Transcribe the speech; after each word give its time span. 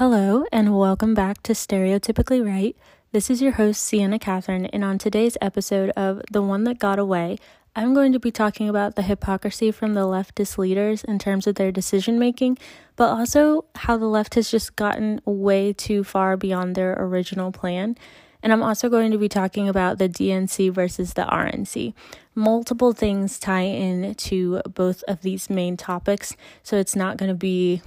Hello, 0.00 0.46
and 0.50 0.78
welcome 0.78 1.12
back 1.12 1.42
to 1.42 1.52
Stereotypically 1.52 2.42
Right. 2.42 2.74
This 3.12 3.28
is 3.28 3.42
your 3.42 3.52
host, 3.52 3.84
Sienna 3.84 4.18
Catherine, 4.18 4.64
and 4.64 4.82
on 4.82 4.96
today's 4.96 5.36
episode 5.42 5.90
of 5.90 6.22
The 6.30 6.40
One 6.40 6.64
That 6.64 6.78
Got 6.78 6.98
Away, 6.98 7.36
I'm 7.76 7.92
going 7.92 8.14
to 8.14 8.18
be 8.18 8.30
talking 8.30 8.66
about 8.66 8.96
the 8.96 9.02
hypocrisy 9.02 9.70
from 9.70 9.92
the 9.92 10.06
leftist 10.06 10.56
leaders 10.56 11.04
in 11.04 11.18
terms 11.18 11.46
of 11.46 11.56
their 11.56 11.70
decision 11.70 12.18
making, 12.18 12.56
but 12.96 13.10
also 13.10 13.66
how 13.74 13.98
the 13.98 14.06
left 14.06 14.36
has 14.36 14.50
just 14.50 14.74
gotten 14.74 15.20
way 15.26 15.74
too 15.74 16.02
far 16.02 16.34
beyond 16.38 16.76
their 16.76 16.96
original 16.98 17.52
plan. 17.52 17.94
And 18.42 18.54
I'm 18.54 18.62
also 18.62 18.88
going 18.88 19.10
to 19.10 19.18
be 19.18 19.28
talking 19.28 19.68
about 19.68 19.98
the 19.98 20.08
DNC 20.08 20.72
versus 20.72 21.12
the 21.12 21.24
RNC. 21.24 21.92
Multiple 22.34 22.94
things 22.94 23.38
tie 23.38 23.64
in 23.64 24.14
to 24.14 24.62
both 24.66 25.02
of 25.06 25.20
these 25.20 25.50
main 25.50 25.76
topics, 25.76 26.38
so 26.62 26.78
it's 26.78 26.96
not 26.96 27.18
going 27.18 27.28
to 27.28 27.34
be 27.34 27.82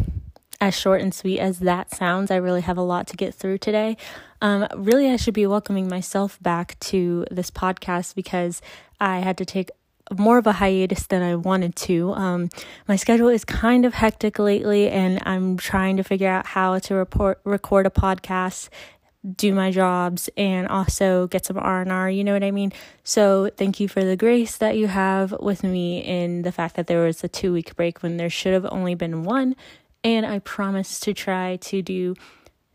as 0.63 0.73
short 0.73 1.01
and 1.01 1.13
sweet 1.13 1.39
as 1.39 1.59
that 1.59 1.93
sounds. 1.93 2.31
I 2.31 2.37
really 2.37 2.61
have 2.61 2.77
a 2.77 2.81
lot 2.81 3.05
to 3.07 3.17
get 3.17 3.33
through 3.33 3.57
today. 3.57 3.97
Um, 4.41 4.65
really, 4.77 5.09
I 5.09 5.17
should 5.17 5.33
be 5.33 5.45
welcoming 5.45 5.89
myself 5.89 6.41
back 6.41 6.79
to 6.91 7.25
this 7.29 7.51
podcast 7.51 8.15
because 8.15 8.61
I 8.97 9.19
had 9.19 9.37
to 9.39 9.45
take 9.45 9.71
more 10.17 10.37
of 10.37 10.47
a 10.47 10.53
hiatus 10.53 11.05
than 11.07 11.21
I 11.21 11.35
wanted 11.35 11.75
to. 11.75 12.13
Um, 12.13 12.49
my 12.87 12.95
schedule 12.95 13.27
is 13.27 13.43
kind 13.43 13.85
of 13.85 13.95
hectic 13.95 14.39
lately, 14.39 14.89
and 14.89 15.21
I'm 15.25 15.57
trying 15.57 15.97
to 15.97 16.03
figure 16.03 16.29
out 16.29 16.45
how 16.45 16.79
to 16.79 16.95
report, 16.95 17.41
record 17.43 17.85
a 17.85 17.89
podcast 17.89 18.69
do 19.35 19.53
my 19.53 19.71
jobs 19.71 20.29
and 20.35 20.67
also 20.67 21.27
get 21.27 21.45
some 21.45 21.57
R&R, 21.57 22.09
you 22.09 22.23
know 22.23 22.33
what 22.33 22.43
I 22.43 22.51
mean? 22.51 22.73
So, 23.03 23.49
thank 23.55 23.79
you 23.79 23.87
for 23.87 24.03
the 24.03 24.17
grace 24.17 24.57
that 24.57 24.75
you 24.75 24.87
have 24.87 25.33
with 25.39 25.63
me 25.63 25.99
in 25.99 26.41
the 26.41 26.51
fact 26.51 26.75
that 26.75 26.87
there 26.87 27.05
was 27.05 27.23
a 27.23 27.29
2 27.29 27.53
week 27.53 27.75
break 27.75 28.03
when 28.03 28.17
there 28.17 28.29
should 28.29 28.53
have 28.53 28.65
only 28.69 28.95
been 28.95 29.23
one, 29.23 29.55
and 30.03 30.25
I 30.25 30.39
promise 30.39 30.99
to 31.01 31.13
try 31.13 31.57
to 31.57 31.81
do 31.81 32.15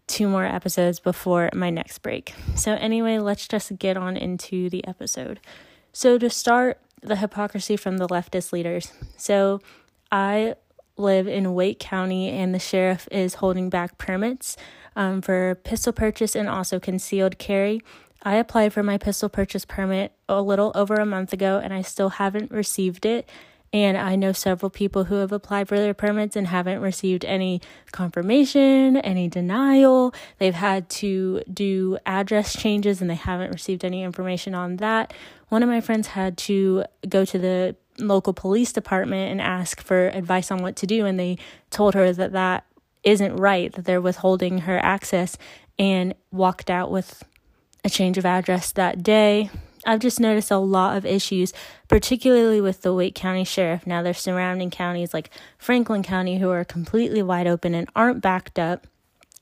two 0.06 0.28
more 0.28 0.44
episodes 0.44 1.00
before 1.00 1.50
my 1.54 1.70
next 1.70 1.98
break. 1.98 2.34
So, 2.54 2.72
anyway, 2.72 3.18
let's 3.18 3.46
just 3.46 3.78
get 3.78 3.96
on 3.96 4.16
into 4.16 4.70
the 4.70 4.86
episode. 4.86 5.40
So, 5.92 6.18
to 6.18 6.30
start, 6.30 6.80
the 7.02 7.16
hypocrisy 7.16 7.76
from 7.76 7.98
the 7.98 8.08
leftist 8.08 8.52
leaders. 8.52 8.92
So, 9.16 9.60
I 10.10 10.54
live 10.96 11.28
in 11.28 11.54
Wake 11.54 11.78
County, 11.78 12.30
and 12.30 12.54
the 12.54 12.58
sheriff 12.58 13.06
is 13.12 13.34
holding 13.34 13.70
back 13.70 13.98
permits 13.98 14.56
um, 14.96 15.22
for 15.22 15.54
pistol 15.54 15.92
purchase 15.92 16.34
and 16.34 16.48
also 16.48 16.80
concealed 16.80 17.38
carry. 17.38 17.80
I 18.22 18.34
applied 18.34 18.72
for 18.72 18.82
my 18.82 18.98
pistol 18.98 19.28
purchase 19.28 19.64
permit 19.64 20.12
a 20.28 20.42
little 20.42 20.72
over 20.74 20.96
a 20.96 21.06
month 21.06 21.32
ago 21.32 21.60
and 21.62 21.72
I 21.72 21.82
still 21.82 22.08
haven't 22.10 22.50
received 22.50 23.06
it. 23.06 23.28
And 23.72 23.98
I 23.98 24.16
know 24.16 24.32
several 24.32 24.70
people 24.70 25.04
who 25.04 25.16
have 25.16 25.30
applied 25.30 25.68
for 25.68 25.78
their 25.78 25.92
permits 25.92 26.36
and 26.36 26.46
haven't 26.46 26.80
received 26.80 27.24
any 27.24 27.60
confirmation, 27.92 28.96
any 28.96 29.28
denial. 29.28 30.14
They've 30.38 30.54
had 30.54 30.88
to 30.90 31.42
do 31.52 31.98
address 32.06 32.58
changes 32.58 33.02
and 33.02 33.10
they 33.10 33.14
haven't 33.14 33.52
received 33.52 33.84
any 33.84 34.02
information 34.02 34.54
on 34.54 34.76
that. 34.76 35.12
One 35.48 35.62
of 35.62 35.68
my 35.68 35.82
friends 35.82 36.08
had 36.08 36.38
to 36.38 36.84
go 37.08 37.24
to 37.26 37.38
the 37.38 37.76
local 37.98 38.32
police 38.32 38.72
department 38.72 39.32
and 39.32 39.40
ask 39.40 39.82
for 39.82 40.08
advice 40.08 40.50
on 40.50 40.62
what 40.62 40.76
to 40.76 40.86
do, 40.86 41.04
and 41.04 41.18
they 41.18 41.36
told 41.70 41.94
her 41.94 42.12
that 42.12 42.32
that 42.32 42.64
isn't 43.02 43.36
right, 43.36 43.72
that 43.72 43.84
they're 43.84 44.00
withholding 44.00 44.58
her 44.58 44.78
access, 44.78 45.36
and 45.78 46.14
walked 46.30 46.70
out 46.70 46.90
with 46.90 47.22
a 47.84 47.90
change 47.90 48.18
of 48.18 48.26
address 48.26 48.72
that 48.72 49.02
day. 49.02 49.50
I've 49.88 50.00
just 50.00 50.20
noticed 50.20 50.50
a 50.50 50.58
lot 50.58 50.98
of 50.98 51.06
issues, 51.06 51.54
particularly 51.88 52.60
with 52.60 52.82
the 52.82 52.92
Wake 52.92 53.14
County 53.14 53.42
Sheriff. 53.42 53.86
Now, 53.86 54.02
there's 54.02 54.18
surrounding 54.18 54.68
counties 54.68 55.14
like 55.14 55.30
Franklin 55.56 56.02
County 56.02 56.38
who 56.38 56.50
are 56.50 56.62
completely 56.62 57.22
wide 57.22 57.46
open 57.46 57.74
and 57.74 57.88
aren't 57.96 58.20
backed 58.20 58.58
up. 58.58 58.86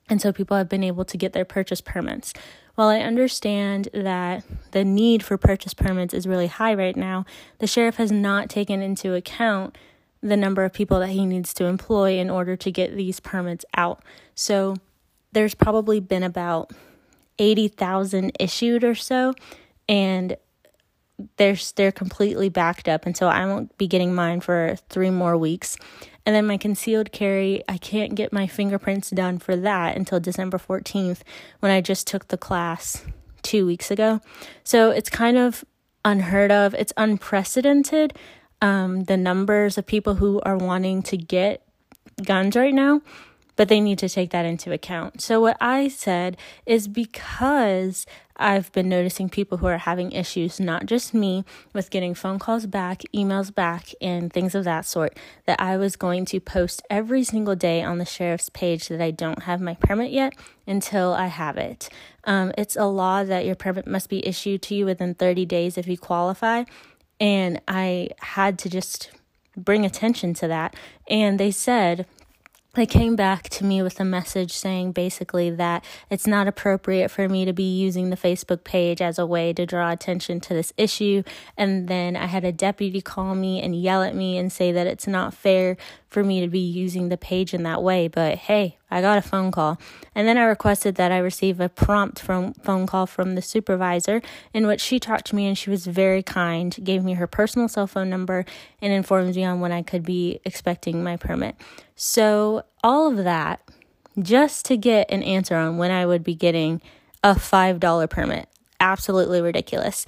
And 0.08 0.22
so 0.22 0.32
people 0.32 0.56
have 0.56 0.68
been 0.68 0.84
able 0.84 1.04
to 1.04 1.16
get 1.16 1.32
their 1.32 1.44
purchase 1.44 1.80
permits. 1.80 2.32
While 2.76 2.86
I 2.86 3.00
understand 3.00 3.88
that 3.92 4.44
the 4.70 4.84
need 4.84 5.24
for 5.24 5.36
purchase 5.36 5.74
permits 5.74 6.14
is 6.14 6.28
really 6.28 6.46
high 6.46 6.74
right 6.74 6.96
now, 6.96 7.26
the 7.58 7.66
sheriff 7.66 7.96
has 7.96 8.12
not 8.12 8.48
taken 8.48 8.80
into 8.80 9.14
account 9.14 9.76
the 10.22 10.36
number 10.36 10.62
of 10.62 10.72
people 10.72 11.00
that 11.00 11.08
he 11.08 11.26
needs 11.26 11.52
to 11.54 11.64
employ 11.64 12.20
in 12.20 12.30
order 12.30 12.54
to 12.54 12.70
get 12.70 12.94
these 12.94 13.18
permits 13.18 13.64
out. 13.76 14.00
So 14.36 14.76
there's 15.32 15.56
probably 15.56 15.98
been 15.98 16.22
about 16.22 16.70
80,000 17.40 18.30
issued 18.38 18.84
or 18.84 18.94
so 18.94 19.34
and 19.88 20.36
they're 21.36 21.56
they're 21.76 21.92
completely 21.92 22.48
backed 22.48 22.88
up 22.88 23.06
and 23.06 23.16
so 23.16 23.28
I 23.28 23.46
won't 23.46 23.76
be 23.78 23.86
getting 23.86 24.14
mine 24.14 24.40
for 24.40 24.76
3 24.90 25.10
more 25.10 25.36
weeks. 25.36 25.76
And 26.26 26.34
then 26.34 26.46
my 26.46 26.56
concealed 26.56 27.12
carry, 27.12 27.62
I 27.68 27.78
can't 27.78 28.16
get 28.16 28.32
my 28.32 28.48
fingerprints 28.48 29.10
done 29.10 29.38
for 29.38 29.54
that 29.56 29.96
until 29.96 30.18
December 30.18 30.58
14th 30.58 31.20
when 31.60 31.70
I 31.70 31.80
just 31.80 32.06
took 32.06 32.28
the 32.28 32.36
class 32.36 33.04
2 33.42 33.64
weeks 33.64 33.90
ago. 33.90 34.20
So 34.64 34.90
it's 34.90 35.08
kind 35.08 35.38
of 35.38 35.64
unheard 36.04 36.50
of. 36.50 36.74
It's 36.74 36.92
unprecedented 36.96 38.12
um, 38.62 39.04
the 39.04 39.16
numbers 39.16 39.76
of 39.76 39.86
people 39.86 40.14
who 40.14 40.40
are 40.40 40.56
wanting 40.56 41.02
to 41.04 41.16
get 41.16 41.62
guns 42.24 42.56
right 42.56 42.74
now, 42.74 43.02
but 43.56 43.68
they 43.68 43.80
need 43.80 43.98
to 43.98 44.08
take 44.08 44.30
that 44.30 44.46
into 44.46 44.72
account. 44.72 45.20
So, 45.20 45.40
what 45.40 45.56
I 45.60 45.88
said 45.88 46.36
is 46.64 46.88
because 46.88 48.06
I've 48.36 48.70
been 48.72 48.88
noticing 48.88 49.28
people 49.28 49.58
who 49.58 49.66
are 49.66 49.78
having 49.78 50.12
issues, 50.12 50.60
not 50.60 50.86
just 50.86 51.14
me, 51.14 51.44
with 51.72 51.90
getting 51.90 52.14
phone 52.14 52.38
calls 52.38 52.66
back, 52.66 53.02
emails 53.14 53.54
back, 53.54 53.92
and 54.00 54.32
things 54.32 54.54
of 54.54 54.64
that 54.64 54.84
sort, 54.84 55.18
that 55.46 55.60
I 55.60 55.76
was 55.76 55.96
going 55.96 56.24
to 56.26 56.40
post 56.40 56.82
every 56.90 57.24
single 57.24 57.56
day 57.56 57.82
on 57.82 57.98
the 57.98 58.04
sheriff's 58.04 58.50
page 58.50 58.88
that 58.88 59.00
I 59.00 59.10
don't 59.10 59.44
have 59.44 59.60
my 59.60 59.74
permit 59.74 60.10
yet 60.10 60.34
until 60.66 61.14
I 61.14 61.26
have 61.26 61.56
it. 61.56 61.88
Um, 62.24 62.52
it's 62.58 62.76
a 62.76 62.84
law 62.84 63.24
that 63.24 63.46
your 63.46 63.54
permit 63.54 63.86
must 63.86 64.08
be 64.08 64.26
issued 64.26 64.62
to 64.62 64.74
you 64.74 64.84
within 64.84 65.14
30 65.14 65.46
days 65.46 65.78
if 65.78 65.86
you 65.86 65.96
qualify. 65.96 66.64
And 67.18 67.60
I 67.66 68.10
had 68.20 68.58
to 68.60 68.68
just 68.68 69.10
bring 69.56 69.86
attention 69.86 70.34
to 70.34 70.48
that. 70.48 70.76
And 71.08 71.40
they 71.40 71.50
said, 71.50 72.06
they 72.76 72.86
came 72.86 73.16
back 73.16 73.48
to 73.48 73.64
me 73.64 73.82
with 73.82 73.98
a 73.98 74.04
message 74.04 74.52
saying 74.52 74.92
basically 74.92 75.50
that 75.50 75.82
it's 76.10 76.26
not 76.26 76.46
appropriate 76.46 77.10
for 77.10 77.28
me 77.28 77.46
to 77.46 77.52
be 77.52 77.76
using 77.76 78.10
the 78.10 78.16
Facebook 78.16 78.64
page 78.64 79.00
as 79.00 79.18
a 79.18 79.26
way 79.26 79.52
to 79.54 79.64
draw 79.64 79.90
attention 79.90 80.40
to 80.40 80.54
this 80.54 80.72
issue. 80.76 81.22
And 81.56 81.88
then 81.88 82.16
I 82.16 82.26
had 82.26 82.44
a 82.44 82.52
deputy 82.52 83.00
call 83.00 83.34
me 83.34 83.62
and 83.62 83.74
yell 83.74 84.02
at 84.02 84.14
me 84.14 84.36
and 84.36 84.52
say 84.52 84.72
that 84.72 84.86
it's 84.86 85.06
not 85.06 85.32
fair 85.32 85.78
for 86.08 86.22
me 86.22 86.40
to 86.42 86.48
be 86.48 86.60
using 86.60 87.08
the 87.08 87.16
page 87.16 87.54
in 87.54 87.62
that 87.64 87.82
way. 87.82 88.08
But 88.08 88.38
hey, 88.38 88.76
I 88.90 89.00
got 89.00 89.18
a 89.18 89.22
phone 89.22 89.50
call. 89.50 89.78
And 90.14 90.28
then 90.28 90.38
I 90.38 90.44
requested 90.44 90.94
that 90.96 91.12
I 91.12 91.18
receive 91.18 91.60
a 91.60 91.68
prompt 91.68 92.20
from 92.20 92.54
phone 92.54 92.86
call 92.86 93.06
from 93.06 93.34
the 93.34 93.42
supervisor 93.42 94.22
in 94.54 94.66
which 94.66 94.80
she 94.80 95.00
talked 95.00 95.26
to 95.26 95.36
me 95.36 95.46
and 95.46 95.58
she 95.58 95.70
was 95.70 95.86
very 95.86 96.22
kind, 96.22 96.76
gave 96.82 97.04
me 97.04 97.14
her 97.14 97.26
personal 97.26 97.68
cell 97.68 97.86
phone 97.86 98.08
number 98.08 98.44
and 98.80 98.92
informed 98.92 99.34
me 99.34 99.44
on 99.44 99.60
when 99.60 99.72
I 99.72 99.82
could 99.82 100.04
be 100.04 100.40
expecting 100.44 101.02
my 101.02 101.16
permit. 101.16 101.56
So 101.94 102.64
all 102.84 103.08
of 103.08 103.24
that 103.24 103.60
just 104.20 104.64
to 104.66 104.76
get 104.76 105.10
an 105.10 105.22
answer 105.22 105.56
on 105.56 105.78
when 105.78 105.90
I 105.90 106.06
would 106.06 106.24
be 106.24 106.34
getting 106.34 106.80
a 107.22 107.34
$5 107.34 108.10
permit. 108.10 108.48
Absolutely 108.80 109.40
ridiculous. 109.40 110.06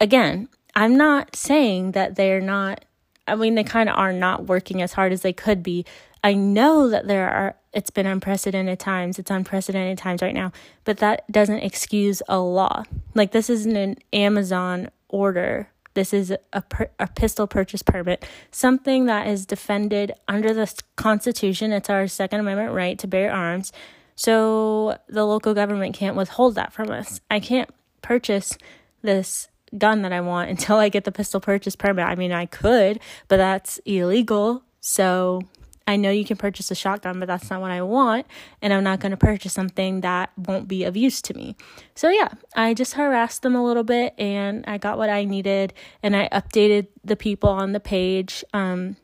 Again, 0.00 0.48
I'm 0.74 0.96
not 0.96 1.36
saying 1.36 1.92
that 1.92 2.16
they're 2.16 2.40
not 2.40 2.84
I 3.26 3.36
mean, 3.36 3.54
they 3.54 3.64
kind 3.64 3.88
of 3.88 3.96
are 3.96 4.12
not 4.12 4.46
working 4.46 4.82
as 4.82 4.92
hard 4.92 5.12
as 5.12 5.22
they 5.22 5.32
could 5.32 5.62
be. 5.62 5.84
I 6.22 6.34
know 6.34 6.88
that 6.88 7.06
there 7.06 7.28
are, 7.28 7.56
it's 7.74 7.90
been 7.90 8.06
unprecedented 8.06 8.78
times. 8.78 9.18
It's 9.18 9.30
unprecedented 9.30 9.98
times 9.98 10.22
right 10.22 10.34
now, 10.34 10.52
but 10.84 10.98
that 10.98 11.30
doesn't 11.30 11.60
excuse 11.60 12.22
a 12.28 12.38
law. 12.38 12.84
Like, 13.14 13.32
this 13.32 13.50
isn't 13.50 13.76
an 13.76 13.96
Amazon 14.12 14.90
order. 15.08 15.68
This 15.94 16.12
is 16.12 16.34
a, 16.52 16.62
per, 16.62 16.90
a 16.98 17.06
pistol 17.06 17.46
purchase 17.46 17.82
permit, 17.82 18.24
something 18.50 19.06
that 19.06 19.26
is 19.28 19.46
defended 19.46 20.12
under 20.26 20.52
the 20.52 20.72
Constitution. 20.96 21.72
It's 21.72 21.88
our 21.88 22.08
Second 22.08 22.40
Amendment 22.40 22.72
right 22.72 22.98
to 22.98 23.06
bear 23.06 23.32
arms. 23.32 23.72
So 24.16 24.98
the 25.08 25.24
local 25.24 25.54
government 25.54 25.94
can't 25.94 26.16
withhold 26.16 26.54
that 26.56 26.72
from 26.72 26.90
us. 26.90 27.20
I 27.30 27.40
can't 27.40 27.70
purchase 28.02 28.56
this 29.02 29.48
gun 29.76 30.02
that 30.02 30.12
I 30.12 30.20
want 30.20 30.50
until 30.54 30.76
I 30.76 30.88
get 30.88 31.04
the 31.04 31.12
pistol 31.12 31.40
purchase 31.40 31.76
permit. 31.76 32.06
I 32.06 32.14
mean, 32.14 32.32
I 32.32 32.46
could, 32.46 33.00
but 33.28 33.36
that's 33.36 33.78
illegal. 33.84 34.62
So 34.80 35.42
I 35.86 35.96
know 35.96 36.10
you 36.10 36.24
can 36.24 36.36
purchase 36.36 36.70
a 36.70 36.74
shotgun, 36.74 37.20
but 37.20 37.26
that's 37.26 37.50
not 37.50 37.60
what 37.60 37.70
I 37.70 37.82
want. 37.82 38.26
And 38.62 38.72
I'm 38.72 38.84
not 38.84 39.00
going 39.00 39.10
to 39.10 39.16
purchase 39.16 39.52
something 39.52 40.00
that 40.00 40.30
won't 40.36 40.66
be 40.66 40.84
of 40.84 40.96
use 40.96 41.20
to 41.22 41.34
me. 41.34 41.56
So, 41.94 42.08
yeah, 42.08 42.28
I 42.56 42.74
just 42.74 42.94
harassed 42.94 43.42
them 43.42 43.54
a 43.54 43.64
little 43.64 43.84
bit 43.84 44.14
and 44.18 44.64
I 44.66 44.78
got 44.78 44.96
what 44.96 45.10
I 45.10 45.24
needed. 45.24 45.74
And 46.02 46.16
I 46.16 46.28
updated 46.30 46.86
the 47.04 47.16
people 47.16 47.50
on 47.50 47.72
the 47.72 47.80
page. 47.80 48.44
Um, 48.54 48.96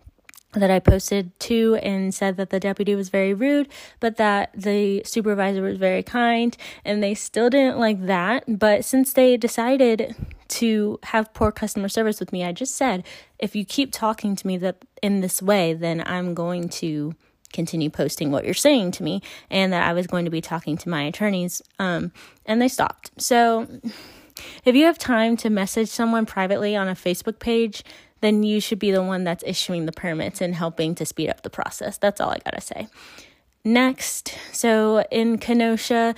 that 0.52 0.70
I 0.70 0.80
posted 0.80 1.38
to 1.40 1.76
and 1.76 2.12
said 2.12 2.36
that 2.36 2.50
the 2.50 2.58
deputy 2.58 2.96
was 2.96 3.08
very 3.08 3.32
rude, 3.32 3.68
but 4.00 4.16
that 4.16 4.50
the 4.52 5.02
supervisor 5.04 5.62
was 5.62 5.78
very 5.78 6.02
kind, 6.02 6.56
and 6.84 7.00
they 7.00 7.14
still 7.14 7.50
didn't 7.50 7.78
like 7.78 8.06
that. 8.06 8.58
But 8.58 8.84
since 8.84 9.12
they 9.12 9.36
decided 9.36 10.16
to 10.50 10.98
have 11.04 11.32
poor 11.32 11.50
customer 11.52 11.88
service 11.88 12.20
with 12.20 12.32
me, 12.32 12.44
I 12.44 12.52
just 12.52 12.76
said, 12.76 13.04
if 13.38 13.56
you 13.56 13.64
keep 13.64 13.92
talking 13.92 14.36
to 14.36 14.46
me 14.46 14.58
that 14.58 14.84
in 15.02 15.20
this 15.20 15.40
way, 15.40 15.72
then 15.72 16.02
I'm 16.06 16.34
going 16.34 16.68
to 16.70 17.14
continue 17.52 17.90
posting 17.90 18.30
what 18.30 18.44
you're 18.44 18.54
saying 18.54 18.92
to 18.92 19.02
me 19.02 19.22
and 19.50 19.72
that 19.72 19.88
I 19.88 19.92
was 19.92 20.06
going 20.06 20.24
to 20.24 20.30
be 20.30 20.40
talking 20.40 20.76
to 20.78 20.88
my 20.88 21.02
attorneys. 21.02 21.62
Um, 21.78 22.12
and 22.46 22.60
they 22.60 22.68
stopped. 22.68 23.10
So 23.20 23.66
if 24.64 24.76
you 24.76 24.84
have 24.84 24.98
time 24.98 25.36
to 25.38 25.50
message 25.50 25.88
someone 25.88 26.26
privately 26.26 26.76
on 26.76 26.88
a 26.88 26.94
Facebook 26.94 27.38
page, 27.38 27.82
then 28.20 28.42
you 28.42 28.60
should 28.60 28.78
be 28.78 28.90
the 28.90 29.02
one 29.02 29.24
that's 29.24 29.42
issuing 29.46 29.86
the 29.86 29.92
permits 29.92 30.40
and 30.40 30.54
helping 30.54 30.94
to 30.96 31.06
speed 31.06 31.30
up 31.30 31.42
the 31.42 31.50
process. 31.50 31.98
That's 31.98 32.20
all 32.20 32.30
I 32.30 32.38
gotta 32.44 32.60
say. 32.60 32.88
Next, 33.64 34.36
so 34.52 35.04
in 35.10 35.38
Kenosha, 35.38 36.14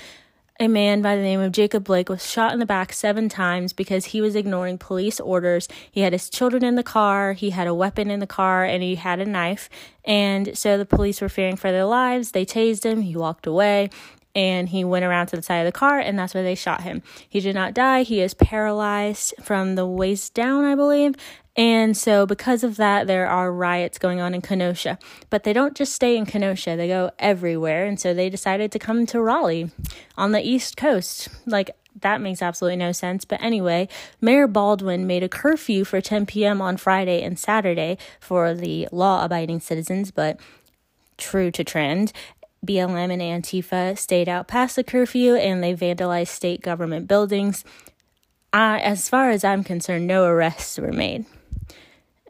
a 0.61 0.69
man 0.69 1.03
by 1.03 1.17
the 1.17 1.23
name 1.23 1.41
of 1.41 1.53
Jacob 1.53 1.85
Blake 1.85 2.09
was 2.09 2.29
shot 2.29 2.53
in 2.53 2.59
the 2.59 2.67
back 2.67 2.93
seven 2.93 3.29
times 3.29 3.73
because 3.73 4.07
he 4.07 4.21
was 4.21 4.37
ignoring 4.37 4.79
police 4.79 5.19
orders. 5.19 5.69
He 5.91 6.01
had 6.03 6.13
his 6.13 6.29
children 6.29 6.65
in 6.65 6.75
the 6.75 6.83
car, 6.83 7.33
he 7.33 7.51
had 7.51 7.67
a 7.67 7.75
weapon 7.75 8.11
in 8.11 8.21
the 8.21 8.27
car, 8.27 8.65
and 8.65 8.83
he 8.83 8.97
had 8.97 9.21
a 9.21 9.25
knife. 9.25 9.69
And 10.05 10.57
so 10.57 10.79
the 10.79 10.87
police 10.87 11.21
were 11.21 11.29
fearing 11.29 11.57
for 11.57 11.71
their 11.71 11.85
lives. 11.85 12.33
They 12.33 12.45
tased 12.45 12.85
him, 12.85 13.03
he 13.03 13.17
walked 13.17 13.47
away 13.47 13.91
and 14.35 14.69
he 14.69 14.85
went 14.85 15.05
around 15.05 15.27
to 15.29 15.37
the 15.37 15.43
side 15.43 15.59
of 15.59 15.67
the 15.67 15.79
car 15.79 15.99
and 15.99 16.19
that's 16.19 16.35
where 16.35 16.43
they 16.43 16.55
shot 16.55 16.83
him. 16.83 17.03
He 17.29 17.41
did 17.41 17.55
not 17.55 17.75
die. 17.75 18.03
He 18.03 18.21
is 18.21 18.35
paralyzed 18.35 19.35
from 19.43 19.75
the 19.75 19.87
waist 19.87 20.35
down, 20.35 20.65
I 20.65 20.75
believe. 20.75 21.15
And 21.57 21.97
so 21.97 22.25
because 22.25 22.65
of 22.65 22.77
that 22.77 23.07
there 23.07 23.27
are 23.27 23.53
riots 23.53 23.99
going 23.99 24.21
on 24.21 24.35
in 24.35 24.41
Kenosha. 24.41 24.99
But 25.29 25.45
they 25.45 25.53
don't 25.53 25.77
just 25.77 25.93
stay 25.93 26.17
in 26.17 26.27
Kenosha, 26.27 26.77
they 26.77 26.89
go 26.89 27.11
everywhere. 27.19 27.85
And 27.85 28.01
so 28.01 28.15
they 28.15 28.31
decided 28.31 28.73
to 28.73 28.79
come 28.79 29.07
to 29.07 29.21
Raleigh 29.21 29.71
on 30.17 30.33
the 30.33 30.41
East 30.41 30.77
Coast. 30.77 31.29
Like 31.47 31.71
that 32.01 32.21
makes 32.21 32.43
absolutely 32.43 32.77
no 32.77 32.93
sense. 32.93 33.25
But 33.25 33.43
anyway, 33.43 33.89
Mayor 34.21 34.47
Baldwin 34.47 35.07
made 35.07 35.23
a 35.23 35.29
curfew 35.29 35.85
for 35.85 36.01
10 36.01 36.27
p.m. 36.27 36.63
on 36.63 36.77
Friday 36.77 37.23
and 37.23 37.39
Saturday 37.39 37.99
for 38.21 38.55
the 38.55 38.89
law 38.93 39.25
abiding 39.25 39.61
citizens, 39.61 40.11
but 40.11 40.41
true 41.19 41.51
to 41.51 41.65
trend. 41.65 42.13
BLM 42.65 43.13
and 43.13 43.21
Antifa 43.21 43.99
stayed 43.99 44.29
out 44.29 44.47
past 44.47 44.77
the 44.77 44.85
curfew 44.85 45.35
and 45.35 45.63
they 45.63 45.75
vandalized 45.75 46.29
state 46.29 46.63
government 46.63 47.09
buildings. 47.09 47.65
I, 48.53 48.79
as 48.81 49.09
far 49.09 49.31
as 49.31 49.43
I'm 49.43 49.65
concerned, 49.65 50.07
no 50.07 50.25
arrests 50.25 50.79
were 50.79 50.93
made. 50.93 51.25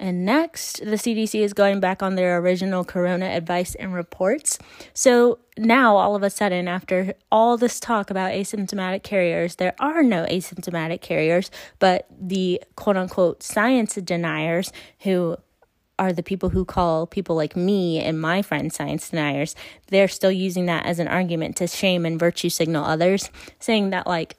And 0.03 0.25
next, 0.25 0.79
the 0.79 0.97
CDC 0.97 1.39
is 1.43 1.53
going 1.53 1.79
back 1.79 2.03
on 2.03 2.17
their 2.17 2.37
original 2.39 2.83
corona 2.83 3.27
advice 3.27 3.77
and 3.77 3.95
reports. 3.95 4.59
So 4.95 5.39
now, 5.57 5.95
all 5.97 6.17
of 6.17 6.25
a 6.25 6.29
sudden, 6.29 6.67
after 6.67 7.15
all 7.31 7.57
this 7.57 7.79
talk 7.79 8.11
about 8.11 8.33
asymptomatic 8.33 9.05
carriers, 9.05 9.55
there 9.55 9.77
are 9.79 10.03
no 10.03 10.25
asymptomatic 10.25 11.03
carriers, 11.03 11.53
but 11.79 12.09
the 12.21 12.61
quote 12.75 12.97
unquote 12.97 13.45
science 13.45 13.95
deniers 13.95 14.73
who 15.03 15.37
are 16.01 16.13
the 16.13 16.25
people 16.25 16.49
who 16.49 16.65
call 16.65 17.07
people 17.07 17.37
like 17.37 17.55
me 17.55 18.01
and 18.01 18.21
my 18.21 18.43
friends 18.43 18.75
science 18.75 19.11
deniers, 19.11 19.55
they're 19.87 20.09
still 20.09 20.33
using 20.33 20.67
that 20.67 20.85
as 20.85 20.99
an 20.99 21.07
argument 21.07 21.55
to 21.59 21.69
shame 21.69 22.05
and 22.05 22.19
virtue 22.19 22.49
signal 22.49 22.85
others, 22.85 23.31
saying 23.61 23.91
that, 23.91 24.09
like, 24.09 24.37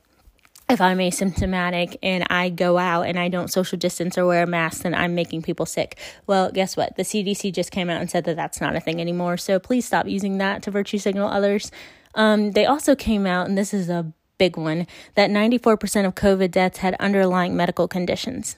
if 0.70 0.80
I'm 0.80 0.98
asymptomatic 0.98 1.98
and 2.02 2.26
I 2.30 2.50
go 2.50 2.78
out 2.78 3.04
and 3.04 3.20
I 3.20 3.28
don't 3.28 3.52
social 3.52 3.78
distance 3.78 4.18
or 4.18 4.26
wear 4.26 4.44
a 4.44 4.48
mask, 4.48 4.84
then 4.84 4.96
I'm 4.96 5.14
making 5.14 5.42
people 5.42 5.66
sick. 5.66 6.00
Well, 6.26 6.52
guess 6.52 6.78
what? 6.78 6.96
The 6.96 7.04
CDC 7.04 7.54
just 7.54 7.72
came 7.72 7.90
out 7.90 8.00
and 8.00 8.10
said 8.10 8.24
that 8.26 8.36
that's 8.36 8.62
not 8.62 8.76
a 8.76 8.80
thing 8.80 9.02
anymore. 9.02 9.38
So 9.38 9.60
please 9.60 9.86
stop 9.86 10.08
using 10.08 10.38
that 10.38 10.64
to 10.64 10.72
virtue 10.72 10.98
signal 10.98 11.30
others. 11.30 11.72
Um, 12.16 12.52
they 12.52 12.66
also 12.66 12.96
came 12.96 13.26
out, 13.26 13.48
and 13.48 13.58
this 13.58 13.74
is 13.74 13.90
a 13.90 14.14
big 14.38 14.58
one, 14.58 14.88
that 15.16 15.30
94% 15.30 16.06
of 16.06 16.16
COVID 16.16 16.52
deaths 16.52 16.80
had 16.80 16.96
underlying 17.00 17.56
medical 17.56 17.88
conditions. 17.88 18.58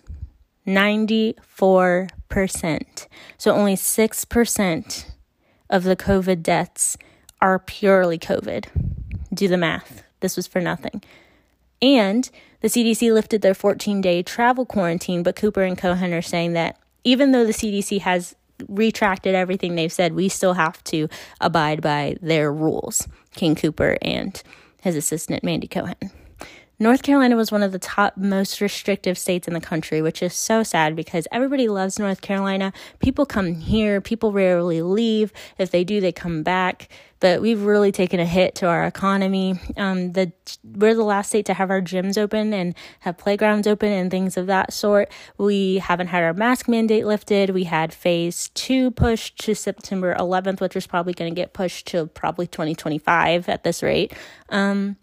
94%. 0.67 3.07
So 3.37 3.53
only 3.53 3.75
6% 3.75 5.05
of 5.69 5.83
the 5.83 5.95
COVID 5.95 6.43
deaths 6.43 6.97
are 7.41 7.59
purely 7.59 8.17
COVID. 8.17 8.65
Do 9.33 9.47
the 9.47 9.57
math. 9.57 10.03
This 10.21 10.35
was 10.35 10.47
for 10.47 10.61
nothing. 10.61 11.03
And 11.81 12.29
the 12.61 12.67
CDC 12.67 13.13
lifted 13.13 13.41
their 13.41 13.53
14 13.53 14.01
day 14.01 14.23
travel 14.23 14.65
quarantine, 14.65 15.23
but 15.23 15.35
Cooper 15.35 15.63
and 15.63 15.77
Cohen 15.77 16.13
are 16.13 16.21
saying 16.21 16.53
that 16.53 16.77
even 17.03 17.31
though 17.31 17.45
the 17.45 17.51
CDC 17.51 18.01
has 18.01 18.35
retracted 18.67 19.35
everything 19.35 19.75
they've 19.75 19.91
said, 19.91 20.13
we 20.13 20.29
still 20.29 20.53
have 20.53 20.83
to 20.85 21.07
abide 21.41 21.81
by 21.81 22.15
their 22.21 22.51
rules. 22.51 23.07
King 23.35 23.55
Cooper 23.55 23.97
and 24.01 24.41
his 24.81 24.95
assistant, 24.95 25.43
Mandy 25.43 25.67
Cohen. 25.67 25.95
North 26.77 27.03
Carolina 27.03 27.37
was 27.37 27.53
one 27.53 27.63
of 27.63 27.71
the 27.71 27.79
top 27.79 28.17
most 28.17 28.59
restrictive 28.59 29.17
states 29.17 29.47
in 29.47 29.53
the 29.53 29.61
country, 29.61 30.01
which 30.01 30.21
is 30.21 30.33
so 30.33 30.61
sad 30.61 30.93
because 30.93 31.25
everybody 31.31 31.69
loves 31.69 31.97
North 31.97 32.19
Carolina. 32.19 32.73
People 32.99 33.25
come 33.25 33.55
here, 33.55 34.01
people 34.01 34.33
rarely 34.33 34.81
leave. 34.81 35.31
If 35.57 35.71
they 35.71 35.85
do, 35.85 36.01
they 36.01 36.11
come 36.11 36.43
back. 36.43 36.89
But 37.21 37.41
we've 37.41 37.61
really 37.61 37.93
taken 37.93 38.19
a 38.19 38.25
hit 38.25 38.55
to 38.55 38.67
our 38.67 38.85
economy. 38.85 39.57
Um, 39.77 40.11
the 40.11 40.33
we're 40.65 40.93
the 40.93 41.03
last 41.03 41.29
state 41.29 41.45
to 41.45 41.53
have 41.53 41.69
our 41.69 41.81
gyms 41.81 42.17
open 42.17 42.53
and 42.53 42.75
have 42.99 43.17
playgrounds 43.17 43.67
open 43.67 43.91
and 43.93 44.11
things 44.11 44.35
of 44.35 44.47
that 44.47 44.73
sort. 44.73 45.09
We 45.37 45.77
haven't 45.77 46.07
had 46.07 46.23
our 46.23 46.33
mask 46.33 46.67
mandate 46.67 47.05
lifted. 47.05 47.51
We 47.51 47.63
had 47.63 47.93
phase 47.93 48.49
two 48.49 48.91
pushed 48.91 49.39
to 49.45 49.55
September 49.55 50.13
11th, 50.19 50.59
which 50.59 50.75
is 50.75 50.87
probably 50.87 51.13
going 51.13 51.33
to 51.33 51.41
get 51.41 51.53
pushed 51.53 51.87
to 51.87 52.07
probably 52.07 52.47
2025 52.47 53.47
at 53.47 53.63
this 53.63 53.81
rate. 53.81 54.13
Um, 54.49 54.97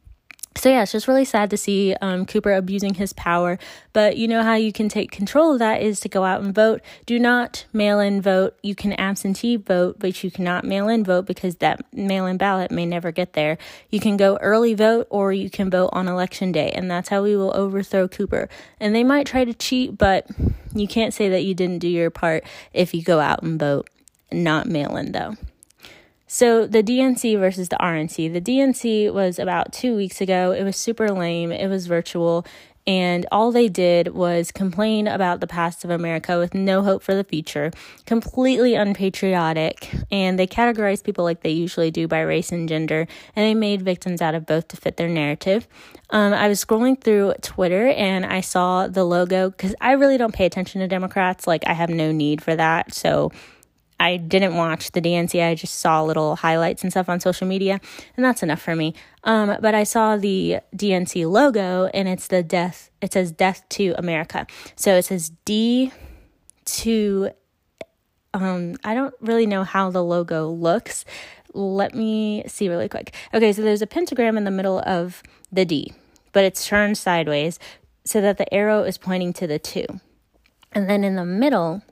so 0.55 0.69
yeah, 0.69 0.83
it's 0.83 0.93
just 0.93 1.09
really 1.09 1.25
sad 1.25 1.51
to 1.51 1.57
see 1.57 1.95
um, 2.01 2.27
Cooper 2.27 2.53
abusing 2.53 2.95
his 2.95 3.13
power. 3.13 3.59
But 3.93 4.17
you 4.17 4.29
know 4.29 4.43
how 4.43 4.55
you 4.55 4.73
can 4.73 4.89
take 4.89 5.11
control 5.11 5.55
of 5.55 5.59
that 5.61 5.83
is 5.83 6.01
to 6.01 6.09
go 6.09 6.25
out 6.25 6.43
and 6.43 6.55
vote. 6.55 6.83
Do 7.07 7.19
not 7.19 7.65
mail 7.73 8.01
in 8.01 8.21
vote. 8.21 8.57
You 8.63 8.75
can 8.75 8.93
absentee 8.95 9.57
vote, 9.57 9.97
but 9.99 10.23
you 10.23 10.31
cannot 10.31 10.65
mail 10.65 10.89
in 10.89 11.05
vote 11.05 11.27
because 11.27 11.57
that 11.57 11.81
mail 11.93 12.27
in 12.27 12.37
ballot 12.37 12.71
may 12.71 12.87
never 12.87 13.13
get 13.13 13.33
there. 13.33 13.59
You 13.91 14.01
can 14.01 14.17
go 14.17 14.37
early 14.41 14.75
vote 14.75 15.07
or 15.11 15.33
you 15.33 15.49
can 15.51 15.71
vote 15.71 15.91
on 15.93 16.09
election 16.09 16.53
day, 16.53 16.71
and 16.71 16.91
that's 16.91 17.09
how 17.09 17.23
we 17.23 17.37
will 17.37 17.57
overthrow 17.57 18.09
Cooper. 18.09 18.49
And 18.79 18.95
they 18.95 19.05
might 19.05 19.27
try 19.27 19.45
to 19.45 19.55
cheat, 19.55 19.97
but 19.97 20.27
you 20.75 20.87
can't 20.87 21.15
say 21.15 21.29
that 21.31 21.45
you 21.45 21.55
didn't 21.55 21.79
do 21.79 21.89
your 21.89 22.11
part 22.11 22.45
if 22.73 22.95
you 22.95 23.03
go 23.03 23.21
out 23.21 23.43
and 23.43 23.59
vote. 23.59 23.89
Not 24.31 24.67
mail 24.67 24.97
in 24.97 25.13
though. 25.13 25.37
So 26.33 26.67
the 26.67 26.83
DNC 26.83 27.39
versus 27.39 27.69
the 27.69 27.77
RNC. 27.77 28.33
The 28.33 28.41
DNC 28.41 29.13
was 29.13 29.39
about 29.39 29.71
two 29.71 29.95
weeks 29.95 30.23
ago. 30.23 30.53
It 30.53 30.65
was 30.65 30.79
super 30.79 31.11
lame. 31.11 31.53
It 31.53 31.69
was 31.69 31.87
virtual. 31.87 32.47
And 32.87 33.27
all 33.31 33.53
they 33.53 33.69
did 33.69 34.09
was 34.15 34.51
complain 34.51 35.09
about 35.09 35.41
the 35.41 35.47
past 35.47 35.85
of 35.85 35.91
America 35.91 36.39
with 36.39 36.55
no 36.55 36.83
hope 36.83 37.03
for 37.03 37.15
the 37.15 37.23
future, 37.23 37.71
completely 38.07 38.75
unpatriotic. 38.75 39.91
And 40.11 40.39
they 40.39 40.47
categorized 40.47 41.05
people 41.05 41.23
like 41.23 41.43
they 41.43 41.51
usually 41.51 41.91
do 41.91 42.09
by 42.09 42.23
race 42.23 42.51
and 42.51 42.67
gender, 42.67 43.07
and 43.37 43.45
they 43.45 43.53
made 43.55 43.83
victims 43.83 44.23
out 44.23 44.35
of 44.35 44.47
both 44.47 44.69
to 44.69 44.79
fit 44.79 44.97
their 44.97 45.11
narrative. 45.11 45.69
Um, 46.09 46.33
I 46.33 46.49
was 46.49 46.65
scrolling 46.65 46.99
through 46.99 47.35
Twitter 47.43 47.89
and 47.89 48.25
I 48.25 48.41
saw 48.41 48.89
the 48.89 49.05
logo 49.05 49.51
because 49.51 49.75
I 49.83 49.93
really 49.93 50.17
don't 50.17 50.35
pay 50.35 50.47
attention 50.47 50.81
to 50.81 50.89
Democrats. 50.89 51.47
Like, 51.47 51.65
I 51.67 51.75
have 51.75 51.91
no 51.91 52.11
need 52.11 52.43
for 52.43 52.57
that. 52.57 52.95
So, 52.95 53.33
I 54.03 54.17
didn't 54.17 54.57
watch 54.57 54.91
the 54.91 55.01
DNC. 55.01 55.41
I 55.49 55.55
just 55.55 55.77
saw 55.79 56.03
little 56.03 56.35
highlights 56.35 56.83
and 56.83 56.91
stuff 56.91 57.09
on 57.09 57.21
social 57.21 57.47
media, 57.47 57.81
and 58.17 58.25
that's 58.25 58.43
enough 58.43 58.61
for 58.61 58.75
me. 58.75 58.95
Um, 59.23 59.57
but 59.61 59.77
I 59.77 59.85
saw 59.85 60.17
the 60.17 60.59
DNC 60.75 61.31
logo, 61.31 61.87
and 61.95 62.09
it's 62.09 62.27
the 62.27 62.43
death. 62.43 62.91
It 63.01 63.13
says 63.13 63.31
"Death 63.31 63.65
to 63.71 63.95
America." 63.97 64.49
So 64.75 64.97
it 64.97 65.05
says 65.05 65.31
D 65.45 65.93
to. 66.65 67.31
Um, 68.35 68.75
I 68.83 68.95
don't 68.95 69.15
really 69.21 69.47
know 69.47 69.63
how 69.63 69.91
the 69.91 70.03
logo 70.03 70.49
looks. 70.49 71.05
Let 71.55 71.95
me 71.95 72.43
see 72.49 72.69
really 72.69 72.89
quick. 72.89 73.15
Okay, 73.33 73.53
so 73.53 73.63
there's 73.63 73.83
a 73.83 73.87
pentagram 73.87 74.37
in 74.37 74.43
the 74.43 74.51
middle 74.51 74.81
of 74.81 75.23
the 75.53 75.65
D, 75.65 75.93
but 76.33 76.43
it's 76.43 76.67
turned 76.67 76.99
sideways 76.99 77.61
so 78.05 78.21
that 78.21 78.37
the 78.37 78.53
arrow 78.53 78.83
is 78.83 78.99
pointing 78.99 79.33
to 79.35 79.47
the 79.47 79.61
two. 79.61 79.87
And 80.73 80.91
then 80.91 81.05
in 81.05 81.15
the 81.15 81.25
middle, 81.25 81.83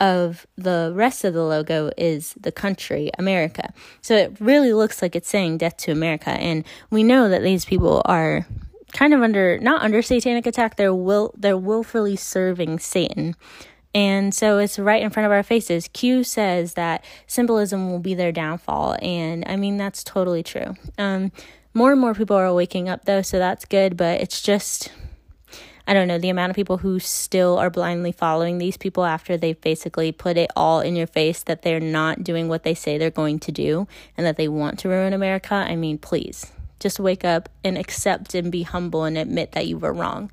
of 0.00 0.46
the 0.56 0.92
rest 0.94 1.24
of 1.24 1.34
the 1.34 1.42
logo 1.42 1.90
is 1.96 2.34
the 2.40 2.52
country, 2.52 3.10
America. 3.18 3.72
So 4.02 4.14
it 4.14 4.36
really 4.40 4.72
looks 4.72 5.00
like 5.00 5.16
it's 5.16 5.28
saying 5.28 5.58
death 5.58 5.76
to 5.78 5.92
America. 5.92 6.30
And 6.30 6.64
we 6.90 7.02
know 7.02 7.28
that 7.28 7.42
these 7.42 7.64
people 7.64 8.02
are 8.04 8.46
kind 8.92 9.14
of 9.14 9.22
under 9.22 9.58
not 9.58 9.82
under 9.82 10.02
satanic 10.02 10.46
attack, 10.46 10.76
they're 10.76 10.94
will 10.94 11.34
they're 11.36 11.58
willfully 11.58 12.16
serving 12.16 12.78
Satan. 12.78 13.34
And 13.94 14.34
so 14.34 14.58
it's 14.58 14.78
right 14.78 15.02
in 15.02 15.08
front 15.08 15.24
of 15.24 15.32
our 15.32 15.42
faces. 15.42 15.88
Q 15.88 16.22
says 16.22 16.74
that 16.74 17.02
symbolism 17.26 17.90
will 17.90 17.98
be 17.98 18.14
their 18.14 18.32
downfall. 18.32 18.96
And 19.00 19.42
I 19.46 19.56
mean, 19.56 19.78
that's 19.78 20.04
totally 20.04 20.42
true. 20.42 20.74
Um, 20.98 21.32
more 21.72 21.92
and 21.92 22.00
more 22.00 22.14
people 22.14 22.36
are 22.36 22.52
waking 22.52 22.90
up 22.90 23.06
though, 23.06 23.22
so 23.22 23.38
that's 23.38 23.64
good, 23.64 23.96
but 23.96 24.20
it's 24.20 24.42
just 24.42 24.92
I 25.86 25.94
don't 25.94 26.08
know, 26.08 26.18
the 26.18 26.30
amount 26.30 26.50
of 26.50 26.56
people 26.56 26.78
who 26.78 26.98
still 26.98 27.58
are 27.58 27.70
blindly 27.70 28.10
following 28.10 28.58
these 28.58 28.76
people 28.76 29.04
after 29.04 29.36
they've 29.36 29.60
basically 29.60 30.10
put 30.10 30.36
it 30.36 30.50
all 30.56 30.80
in 30.80 30.96
your 30.96 31.06
face 31.06 31.44
that 31.44 31.62
they're 31.62 31.78
not 31.78 32.24
doing 32.24 32.48
what 32.48 32.64
they 32.64 32.74
say 32.74 32.98
they're 32.98 33.10
going 33.10 33.38
to 33.40 33.52
do 33.52 33.86
and 34.16 34.26
that 34.26 34.36
they 34.36 34.48
want 34.48 34.80
to 34.80 34.88
ruin 34.88 35.12
America. 35.12 35.54
I 35.54 35.76
mean, 35.76 35.98
please 35.98 36.52
just 36.80 36.98
wake 36.98 37.24
up 37.24 37.48
and 37.62 37.78
accept 37.78 38.34
and 38.34 38.50
be 38.50 38.62
humble 38.62 39.04
and 39.04 39.16
admit 39.16 39.52
that 39.52 39.66
you 39.66 39.78
were 39.78 39.92
wrong. 39.92 40.30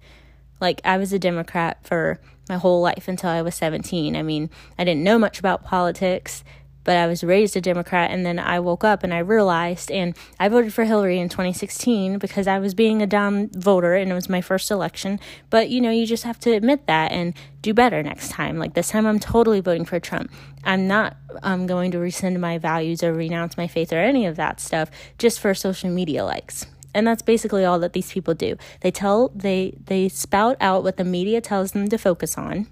Like, 0.60 0.82
I 0.84 0.98
was 0.98 1.14
a 1.14 1.20
Democrat 1.20 1.78
for 1.84 2.20
my 2.50 2.58
whole 2.58 2.82
life 2.82 3.08
until 3.08 3.30
I 3.30 3.42
was 3.42 3.56
17. 3.56 4.16
I 4.16 4.24
mean, 4.24 4.50
I 4.78 4.84
didn't 4.84 5.04
know 5.04 5.20
much 5.20 5.40
about 5.40 5.64
politics 5.64 6.44
but 6.84 6.98
I 6.98 7.08
was 7.08 7.24
raised 7.24 7.56
a 7.56 7.62
Democrat. 7.62 8.12
And 8.12 8.26
then 8.26 8.40
I 8.40 8.60
woke 8.60 8.84
up 8.84 9.04
and 9.04 9.14
I 9.14 9.20
realized, 9.20 9.92
and 9.92 10.16
I 10.40 10.50
voted 10.50 10.74
for 10.74 10.84
Hillary 10.84 11.20
in 11.20 11.30
2016 11.30 12.20
because 12.20 12.48
I 12.48 12.60
was 12.60 12.74
being 12.74 13.02
a 13.02 13.08
dumb 13.08 13.50
voter 13.50 13.96
and 13.96 14.12
it 14.12 14.14
was 14.14 14.30
my 14.30 14.42
first 14.42 14.72
election. 14.72 15.20
But, 15.50 15.70
you 15.70 15.82
know, 15.82 15.92
you 15.92 16.06
just 16.06 16.24
have 16.24 16.40
to 16.42 16.52
admit 16.52 16.88
that 16.88 17.12
and 17.12 17.34
do 17.62 17.74
better 17.74 18.04
next 18.04 18.30
time. 18.30 18.58
Like 18.58 18.74
this 18.74 18.90
time, 18.90 19.06
I'm 19.06 19.20
totally 19.20 19.60
voting 19.60 19.86
for 19.86 20.00
Trump. 20.00 20.32
I'm 20.64 20.88
not 20.88 21.18
um, 21.42 21.68
going 21.68 21.92
to 21.92 22.00
rescind 22.00 22.40
my 22.40 22.58
values 22.58 23.04
or 23.04 23.14
renounce 23.14 23.58
my 23.58 23.68
faith 23.68 23.92
or 23.92 23.98
any 23.98 24.26
of 24.26 24.36
that 24.38 24.60
stuff 24.60 24.90
just 25.18 25.40
for 25.40 25.54
social 25.54 25.90
media 25.90 26.24
likes 26.24 26.66
and 26.94 27.08
that's 27.08 27.22
basically 27.22 27.66
all 27.66 27.80
that 27.80 27.94
these 27.94 28.12
people 28.12 28.34
do 28.34 28.56
they 28.82 28.92
tell 28.92 29.30
they 29.30 29.74
they 29.86 30.08
spout 30.08 30.56
out 30.62 30.84
what 30.84 30.98
the 30.98 31.04
media 31.04 31.42
tells 31.42 31.72
them 31.72 31.88
to 31.90 31.98
focus 31.98 32.38
on 32.38 32.68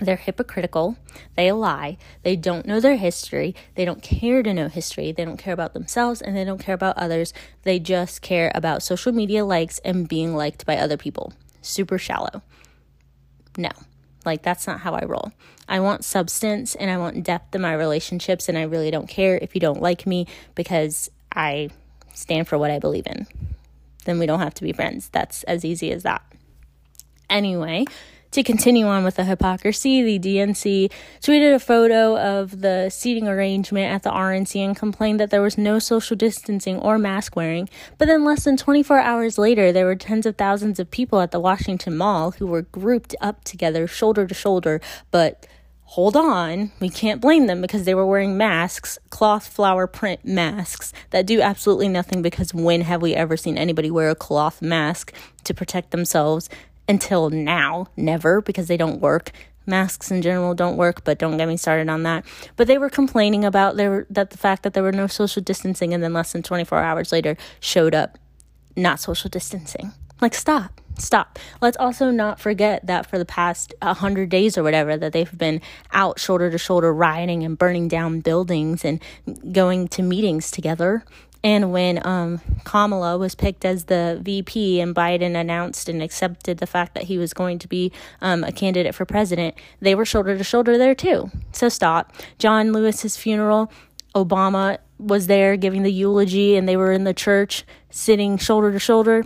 they're 0.00 0.16
hypocritical. 0.16 0.96
They 1.36 1.52
lie. 1.52 1.98
They 2.22 2.36
don't 2.36 2.66
know 2.66 2.80
their 2.80 2.96
history. 2.96 3.54
They 3.74 3.84
don't 3.84 4.02
care 4.02 4.42
to 4.42 4.54
know 4.54 4.68
history. 4.68 5.12
They 5.12 5.24
don't 5.24 5.36
care 5.36 5.54
about 5.54 5.74
themselves 5.74 6.20
and 6.22 6.36
they 6.36 6.44
don't 6.44 6.60
care 6.60 6.74
about 6.74 6.96
others. 6.96 7.32
They 7.62 7.78
just 7.78 8.22
care 8.22 8.50
about 8.54 8.82
social 8.82 9.12
media 9.12 9.44
likes 9.44 9.78
and 9.80 10.08
being 10.08 10.34
liked 10.34 10.66
by 10.66 10.76
other 10.76 10.96
people. 10.96 11.32
Super 11.62 11.98
shallow. 11.98 12.42
No, 13.56 13.70
like 14.24 14.42
that's 14.42 14.66
not 14.66 14.80
how 14.80 14.94
I 14.94 15.04
roll. 15.04 15.32
I 15.68 15.80
want 15.80 16.04
substance 16.04 16.74
and 16.74 16.90
I 16.90 16.96
want 16.96 17.22
depth 17.22 17.54
in 17.54 17.60
my 17.60 17.74
relationships, 17.74 18.48
and 18.48 18.58
I 18.58 18.62
really 18.62 18.90
don't 18.90 19.08
care 19.08 19.38
if 19.40 19.54
you 19.54 19.60
don't 19.60 19.82
like 19.82 20.06
me 20.06 20.26
because 20.54 21.10
I 21.34 21.70
stand 22.14 22.48
for 22.48 22.58
what 22.58 22.70
I 22.70 22.78
believe 22.78 23.06
in. 23.06 23.26
Then 24.04 24.18
we 24.18 24.26
don't 24.26 24.40
have 24.40 24.54
to 24.54 24.62
be 24.62 24.72
friends. 24.72 25.08
That's 25.10 25.42
as 25.44 25.64
easy 25.64 25.92
as 25.92 26.02
that. 26.02 26.22
Anyway, 27.28 27.84
to 28.32 28.42
continue 28.42 28.86
on 28.86 29.04
with 29.04 29.16
the 29.16 29.24
hypocrisy, 29.24 30.02
the 30.02 30.18
DNC 30.18 30.90
tweeted 31.20 31.54
a 31.54 31.58
photo 31.58 32.16
of 32.16 32.60
the 32.60 32.88
seating 32.90 33.26
arrangement 33.26 33.92
at 33.92 34.02
the 34.02 34.10
RNC 34.10 34.64
and 34.64 34.76
complained 34.76 35.20
that 35.20 35.30
there 35.30 35.42
was 35.42 35.58
no 35.58 35.78
social 35.78 36.16
distancing 36.16 36.78
or 36.78 36.98
mask 36.98 37.34
wearing. 37.34 37.68
But 37.98 38.06
then, 38.06 38.24
less 38.24 38.44
than 38.44 38.56
24 38.56 38.98
hours 39.00 39.38
later, 39.38 39.72
there 39.72 39.86
were 39.86 39.96
tens 39.96 40.26
of 40.26 40.36
thousands 40.36 40.78
of 40.78 40.90
people 40.90 41.20
at 41.20 41.32
the 41.32 41.40
Washington 41.40 41.96
Mall 41.96 42.32
who 42.32 42.46
were 42.46 42.62
grouped 42.62 43.14
up 43.20 43.42
together, 43.44 43.86
shoulder 43.86 44.26
to 44.26 44.34
shoulder, 44.34 44.80
but 45.10 45.46
hold 45.90 46.14
on, 46.14 46.70
we 46.78 46.88
can't 46.88 47.20
blame 47.20 47.48
them 47.48 47.60
because 47.60 47.82
they 47.82 47.96
were 47.96 48.06
wearing 48.06 48.36
masks, 48.36 48.96
cloth 49.10 49.48
flower 49.48 49.88
print 49.88 50.24
masks 50.24 50.92
that 51.10 51.26
do 51.26 51.40
absolutely 51.40 51.88
nothing 51.88 52.22
because 52.22 52.54
when 52.54 52.82
have 52.82 53.02
we 53.02 53.12
ever 53.12 53.36
seen 53.36 53.58
anybody 53.58 53.90
wear 53.90 54.08
a 54.08 54.14
cloth 54.14 54.62
mask 54.62 55.12
to 55.42 55.52
protect 55.52 55.90
themselves 55.90 56.48
until 56.88 57.30
now, 57.30 57.86
never 57.96 58.40
because 58.40 58.68
they 58.68 58.76
don't 58.76 59.00
work. 59.00 59.30
Masks 59.66 60.10
in 60.10 60.22
general 60.22 60.54
don't 60.54 60.76
work, 60.76 61.04
but 61.04 61.18
don't 61.18 61.36
get 61.36 61.46
me 61.46 61.56
started 61.56 61.88
on 61.88 62.02
that. 62.02 62.24
But 62.56 62.66
they 62.66 62.78
were 62.78 62.90
complaining 62.90 63.44
about 63.44 63.76
their 63.76 64.06
that 64.10 64.30
the 64.30 64.38
fact 64.38 64.62
that 64.62 64.74
there 64.74 64.82
were 64.82 64.92
no 64.92 65.06
social 65.06 65.42
distancing, 65.42 65.94
and 65.94 66.02
then 66.02 66.12
less 66.12 66.32
than 66.32 66.42
24 66.42 66.78
hours 66.78 67.12
later 67.12 67.36
showed 67.60 67.94
up 67.94 68.18
not 68.76 69.00
social 69.00 69.28
distancing. 69.30 69.92
Like, 70.20 70.34
stop, 70.34 70.80
stop. 70.98 71.38
Let's 71.60 71.76
also 71.76 72.10
not 72.10 72.40
forget 72.40 72.86
that 72.86 73.06
for 73.06 73.18
the 73.18 73.24
past 73.24 73.74
100 73.80 74.28
days 74.28 74.58
or 74.58 74.62
whatever, 74.62 74.96
that 74.96 75.12
they've 75.12 75.38
been 75.38 75.60
out 75.92 76.18
shoulder 76.18 76.50
to 76.50 76.58
shoulder 76.58 76.92
rioting 76.92 77.42
and 77.42 77.56
burning 77.56 77.88
down 77.88 78.20
buildings 78.20 78.84
and 78.84 79.00
going 79.52 79.88
to 79.88 80.02
meetings 80.02 80.50
together 80.50 81.04
and 81.42 81.72
when 81.72 82.04
um, 82.06 82.40
Kamala 82.64 83.16
was 83.16 83.34
picked 83.34 83.64
as 83.64 83.84
the 83.84 84.20
VP 84.22 84.80
and 84.80 84.94
Biden 84.94 85.34
announced 85.34 85.88
and 85.88 86.02
accepted 86.02 86.58
the 86.58 86.66
fact 86.66 86.94
that 86.94 87.04
he 87.04 87.16
was 87.16 87.32
going 87.32 87.58
to 87.60 87.68
be 87.68 87.92
um, 88.20 88.44
a 88.44 88.52
candidate 88.52 88.94
for 88.94 89.06
president, 89.06 89.54
they 89.80 89.94
were 89.94 90.04
shoulder 90.04 90.36
to 90.36 90.44
shoulder 90.44 90.76
there 90.76 90.94
too. 90.94 91.30
So 91.52 91.68
stop. 91.68 92.12
John 92.38 92.72
Lewis's 92.72 93.16
funeral, 93.16 93.72
Obama 94.14 94.78
was 94.98 95.28
there 95.28 95.56
giving 95.56 95.82
the 95.82 95.92
eulogy, 95.92 96.56
and 96.56 96.68
they 96.68 96.76
were 96.76 96.92
in 96.92 97.04
the 97.04 97.14
church 97.14 97.64
sitting 97.88 98.36
shoulder 98.36 98.70
to 98.72 98.78
shoulder. 98.78 99.24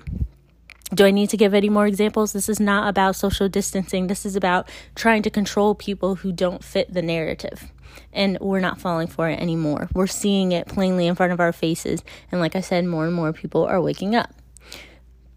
Do 0.94 1.04
I 1.04 1.10
need 1.10 1.30
to 1.30 1.36
give 1.36 1.54
any 1.54 1.68
more 1.68 1.86
examples? 1.88 2.32
This 2.32 2.48
is 2.48 2.60
not 2.60 2.88
about 2.88 3.16
social 3.16 3.48
distancing. 3.48 4.06
This 4.06 4.24
is 4.24 4.36
about 4.36 4.68
trying 4.94 5.22
to 5.22 5.30
control 5.30 5.74
people 5.74 6.16
who 6.16 6.30
don't 6.30 6.62
fit 6.62 6.92
the 6.92 7.02
narrative 7.02 7.72
and 8.12 8.38
we're 8.40 8.60
not 8.60 8.80
falling 8.80 9.06
for 9.06 9.28
it 9.28 9.40
anymore. 9.40 9.88
We're 9.94 10.06
seeing 10.06 10.52
it 10.52 10.66
plainly 10.66 11.06
in 11.06 11.14
front 11.14 11.32
of 11.32 11.40
our 11.40 11.52
faces, 11.52 12.02
and 12.30 12.40
like 12.40 12.56
I 12.56 12.60
said, 12.60 12.84
more 12.84 13.06
and 13.06 13.14
more 13.14 13.32
people 13.32 13.64
are 13.64 13.80
waking 13.80 14.14
up. 14.14 14.34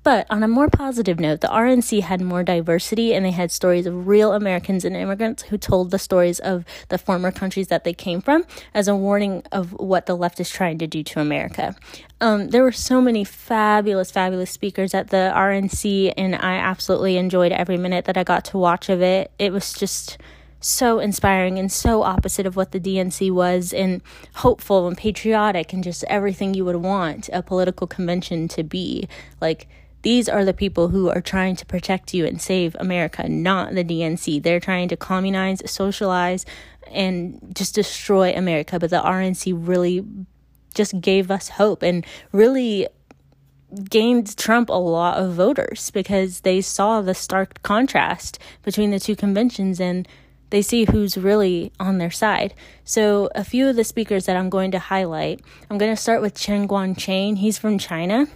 But 0.07 0.25
on 0.29 0.41
a 0.41 0.47
more 0.47 0.69
positive 0.69 1.19
note, 1.19 1.41
the 1.41 1.49
RNC 1.49 1.99
had 1.99 2.21
more 2.21 2.41
diversity 2.41 3.13
and 3.13 3.25
they 3.25 3.31
had 3.31 3.51
stories 3.51 3.85
of 3.85 4.07
real 4.07 4.31
Americans 4.31 4.85
and 4.85 4.95
immigrants 4.95 5.43
who 5.43 5.57
told 5.57 5.91
the 5.91 5.99
stories 5.99 6.39
of 6.39 6.63
the 6.87 6.97
former 6.97 7.29
countries 7.29 7.67
that 7.67 7.83
they 7.83 7.91
came 7.91 8.21
from 8.21 8.45
as 8.73 8.87
a 8.87 8.95
warning 8.95 9.43
of 9.51 9.73
what 9.73 10.05
the 10.05 10.15
left 10.15 10.39
is 10.39 10.49
trying 10.49 10.77
to 10.77 10.87
do 10.87 11.03
to 11.03 11.19
America. 11.19 11.75
Um, 12.21 12.51
there 12.51 12.63
were 12.63 12.71
so 12.71 13.01
many 13.01 13.25
fabulous, 13.25 14.09
fabulous 14.09 14.49
speakers 14.49 14.93
at 14.93 15.09
the 15.09 15.33
RNC, 15.35 16.13
and 16.15 16.35
I 16.35 16.53
absolutely 16.53 17.17
enjoyed 17.17 17.51
every 17.51 17.75
minute 17.75 18.05
that 18.05 18.15
I 18.15 18.23
got 18.23 18.45
to 18.45 18.57
watch 18.57 18.87
of 18.87 19.01
it. 19.01 19.31
It 19.37 19.51
was 19.51 19.73
just 19.73 20.17
so 20.59 20.99
inspiring 20.99 21.57
and 21.59 21.71
so 21.71 22.03
opposite 22.03 22.45
of 22.45 22.55
what 22.55 22.71
the 22.71 22.79
DNC 22.79 23.31
was, 23.31 23.73
and 23.73 24.01
hopeful 24.35 24.87
and 24.87 24.97
patriotic, 24.97 25.73
and 25.73 25.83
just 25.83 26.03
everything 26.05 26.53
you 26.53 26.65
would 26.65 26.77
want 26.77 27.29
a 27.33 27.41
political 27.41 27.87
convention 27.87 28.47
to 28.49 28.63
be. 28.63 29.07
Like, 29.39 29.67
these 30.03 30.29
are 30.29 30.45
the 30.45 30.53
people 30.53 30.89
who 30.89 31.09
are 31.09 31.21
trying 31.21 31.55
to 31.57 31.65
protect 31.65 32.13
you 32.13 32.25
and 32.25 32.41
save 32.41 32.75
America, 32.79 33.27
not 33.27 33.73
the 33.73 33.83
DNC. 33.83 34.41
They're 34.41 34.59
trying 34.59 34.87
to 34.89 34.97
communize, 34.97 35.61
socialize, 35.69 36.45
and 36.91 37.51
just 37.53 37.75
destroy 37.75 38.33
America. 38.33 38.79
But 38.79 38.91
the 38.91 39.01
RNC 39.01 39.67
really 39.67 40.05
just 40.73 41.01
gave 41.01 41.31
us 41.31 41.49
hope 41.49 41.81
and 41.81 42.05
really 42.31 42.87
gained 43.89 44.37
Trump 44.37 44.69
a 44.69 44.73
lot 44.73 45.17
of 45.17 45.33
voters 45.33 45.91
because 45.91 46.41
they 46.41 46.61
saw 46.61 47.01
the 47.01 47.13
stark 47.13 47.61
contrast 47.63 48.39
between 48.63 48.91
the 48.91 48.99
two 48.99 49.15
conventions 49.15 49.81
and 49.81 50.07
they 50.49 50.61
see 50.61 50.85
who's 50.85 51.17
really 51.17 51.71
on 51.79 51.97
their 51.97 52.11
side. 52.11 52.53
So, 52.83 53.29
a 53.35 53.43
few 53.43 53.67
of 53.67 53.75
the 53.75 53.83
speakers 53.83 54.25
that 54.25 54.37
I'm 54.37 54.49
going 54.49 54.71
to 54.71 54.79
highlight, 54.79 55.41
I'm 55.69 55.77
going 55.77 55.93
to 55.93 56.01
start 56.01 56.21
with 56.21 56.35
Chen 56.35 56.67
Guangcheng. 56.67 57.37
He's 57.37 57.57
from 57.57 57.77
China. 57.77 58.27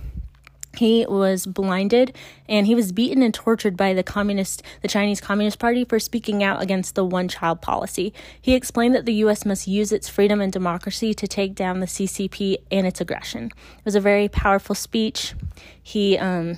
He 0.75 1.05
was 1.05 1.45
blinded 1.45 2.15
and 2.47 2.65
he 2.65 2.75
was 2.75 2.91
beaten 2.91 3.21
and 3.21 3.33
tortured 3.33 3.75
by 3.75 3.93
the 3.93 4.03
communist 4.03 4.63
the 4.81 4.87
Chinese 4.87 5.21
Communist 5.21 5.59
Party 5.59 5.85
for 5.85 5.99
speaking 5.99 6.43
out 6.43 6.61
against 6.61 6.95
the 6.95 7.05
one 7.05 7.27
child 7.27 7.61
policy. 7.61 8.13
He 8.41 8.53
explained 8.53 8.95
that 8.95 9.05
the 9.05 9.13
US 9.25 9.45
must 9.45 9.67
use 9.67 9.91
its 9.91 10.09
freedom 10.09 10.41
and 10.41 10.51
democracy 10.51 11.13
to 11.13 11.27
take 11.27 11.55
down 11.55 11.79
the 11.79 11.85
CCP 11.87 12.57
and 12.71 12.87
its 12.87 13.01
aggression. 13.01 13.45
It 13.45 13.85
was 13.85 13.95
a 13.95 14.01
very 14.01 14.27
powerful 14.27 14.75
speech. 14.75 15.33
He 15.81 16.17
um 16.17 16.57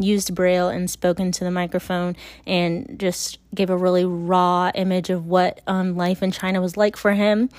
used 0.00 0.34
Braille 0.34 0.68
and 0.68 0.90
spoke 0.90 1.20
into 1.20 1.44
the 1.44 1.50
microphone 1.50 2.16
and 2.46 2.98
just 2.98 3.38
gave 3.54 3.70
a 3.70 3.76
really 3.76 4.04
raw 4.04 4.70
image 4.74 5.10
of 5.10 5.26
what 5.26 5.60
um, 5.66 5.96
life 5.96 6.22
in 6.22 6.30
China 6.30 6.60
was 6.60 6.76
like 6.76 6.96
for 6.96 7.12
him. 7.12 7.50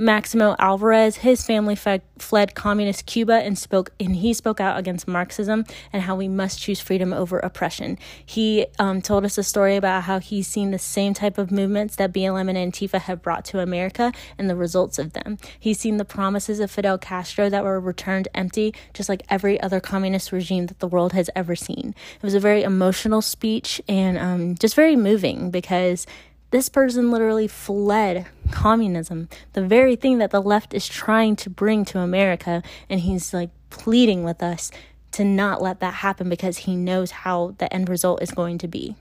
Maximo 0.00 0.54
Alvarez, 0.60 1.16
his 1.16 1.44
family 1.44 1.74
fled 1.74 2.54
communist 2.54 3.04
Cuba 3.04 3.34
and 3.34 3.58
spoke 3.58 3.90
and 3.98 4.14
he 4.14 4.32
spoke 4.32 4.60
out 4.60 4.78
against 4.78 5.08
Marxism 5.08 5.64
and 5.92 6.04
how 6.04 6.14
we 6.14 6.28
must 6.28 6.60
choose 6.60 6.78
freedom 6.78 7.12
over 7.12 7.40
oppression. 7.40 7.98
He 8.24 8.66
um, 8.78 9.02
told 9.02 9.24
us 9.24 9.36
a 9.38 9.42
story 9.42 9.74
about 9.74 10.04
how 10.04 10.20
he's 10.20 10.46
seen 10.46 10.70
the 10.70 10.78
same 10.78 11.14
type 11.14 11.36
of 11.36 11.50
movements 11.50 11.96
that 11.96 12.12
BLM 12.12 12.48
and 12.48 12.72
Antifa 12.72 13.00
have 13.00 13.22
brought 13.22 13.44
to 13.46 13.58
America 13.58 14.12
and 14.38 14.48
the 14.48 14.54
results 14.54 15.00
of 15.00 15.14
them. 15.14 15.36
He's 15.58 15.80
seen 15.80 15.96
the 15.96 16.04
promises 16.04 16.60
of 16.60 16.70
Fidel 16.70 16.96
Castro 16.96 17.50
that 17.50 17.64
were 17.64 17.80
returned 17.80 18.28
empty, 18.36 18.74
just 18.94 19.08
like 19.08 19.24
every 19.28 19.60
other 19.60 19.80
communist 19.80 20.30
regime 20.30 20.66
that 20.66 20.78
the 20.78 20.86
world 20.86 21.12
has 21.12 21.28
ever 21.34 21.56
seen. 21.56 21.92
It 22.14 22.22
was 22.22 22.34
a 22.34 22.40
very 22.40 22.62
emotional 22.62 23.20
speech 23.20 23.82
and 23.88 24.16
um, 24.16 24.54
just 24.54 24.76
very 24.76 24.94
moving 24.94 25.50
because 25.50 26.06
this 26.50 26.68
person 26.68 27.10
literally 27.10 27.48
fled 27.48 28.26
communism, 28.50 29.28
the 29.52 29.62
very 29.62 29.96
thing 29.96 30.18
that 30.18 30.30
the 30.30 30.40
left 30.40 30.72
is 30.72 30.88
trying 30.88 31.36
to 31.36 31.50
bring 31.50 31.84
to 31.86 31.98
America. 31.98 32.62
And 32.88 33.00
he's 33.00 33.34
like 33.34 33.50
pleading 33.70 34.24
with 34.24 34.42
us 34.42 34.70
to 35.12 35.24
not 35.24 35.62
let 35.62 35.80
that 35.80 35.94
happen 35.94 36.28
because 36.28 36.58
he 36.58 36.76
knows 36.76 37.10
how 37.10 37.54
the 37.58 37.72
end 37.72 37.88
result 37.88 38.22
is 38.22 38.30
going 38.30 38.58
to 38.58 38.68
be. 38.68 38.96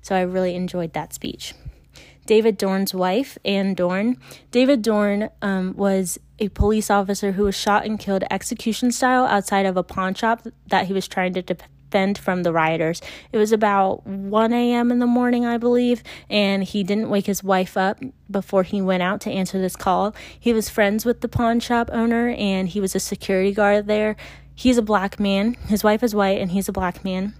So 0.00 0.16
I 0.16 0.22
really 0.22 0.54
enjoyed 0.54 0.92
that 0.94 1.12
speech. 1.12 1.54
David 2.26 2.56
Dorn's 2.56 2.94
wife, 2.94 3.36
Ann 3.44 3.74
Dorn. 3.74 4.16
David 4.52 4.82
Dorn 4.82 5.30
um, 5.40 5.74
was 5.76 6.18
a 6.38 6.48
police 6.50 6.88
officer 6.88 7.32
who 7.32 7.44
was 7.44 7.56
shot 7.56 7.84
and 7.84 7.98
killed 7.98 8.24
execution 8.30 8.92
style 8.92 9.24
outside 9.24 9.66
of 9.66 9.76
a 9.76 9.82
pawn 9.82 10.14
shop 10.14 10.46
that 10.68 10.86
he 10.86 10.92
was 10.92 11.08
trying 11.08 11.34
to 11.34 11.42
defend 11.92 12.16
from 12.16 12.42
the 12.42 12.52
rioters. 12.52 13.02
It 13.32 13.38
was 13.38 13.52
about 13.52 14.06
1 14.06 14.52
a.m. 14.52 14.90
in 14.90 14.98
the 14.98 15.06
morning, 15.06 15.44
I 15.44 15.58
believe, 15.58 16.02
and 16.30 16.64
he 16.64 16.82
didn't 16.82 17.10
wake 17.10 17.26
his 17.26 17.44
wife 17.44 17.76
up 17.76 18.00
before 18.30 18.62
he 18.62 18.80
went 18.80 19.02
out 19.02 19.20
to 19.22 19.30
answer 19.30 19.60
this 19.60 19.76
call. 19.76 20.14
He 20.38 20.54
was 20.54 20.70
friends 20.70 21.04
with 21.04 21.20
the 21.20 21.28
pawn 21.28 21.60
shop 21.60 21.90
owner 21.92 22.30
and 22.30 22.68
he 22.68 22.80
was 22.80 22.94
a 22.94 23.00
security 23.00 23.52
guard 23.52 23.86
there. 23.86 24.16
He's 24.54 24.78
a 24.78 24.82
black 24.82 25.20
man. 25.20 25.54
His 25.68 25.84
wife 25.84 26.02
is 26.02 26.14
white 26.14 26.40
and 26.40 26.50
he's 26.52 26.68
a 26.68 26.72
black 26.72 27.04
man. 27.04 27.34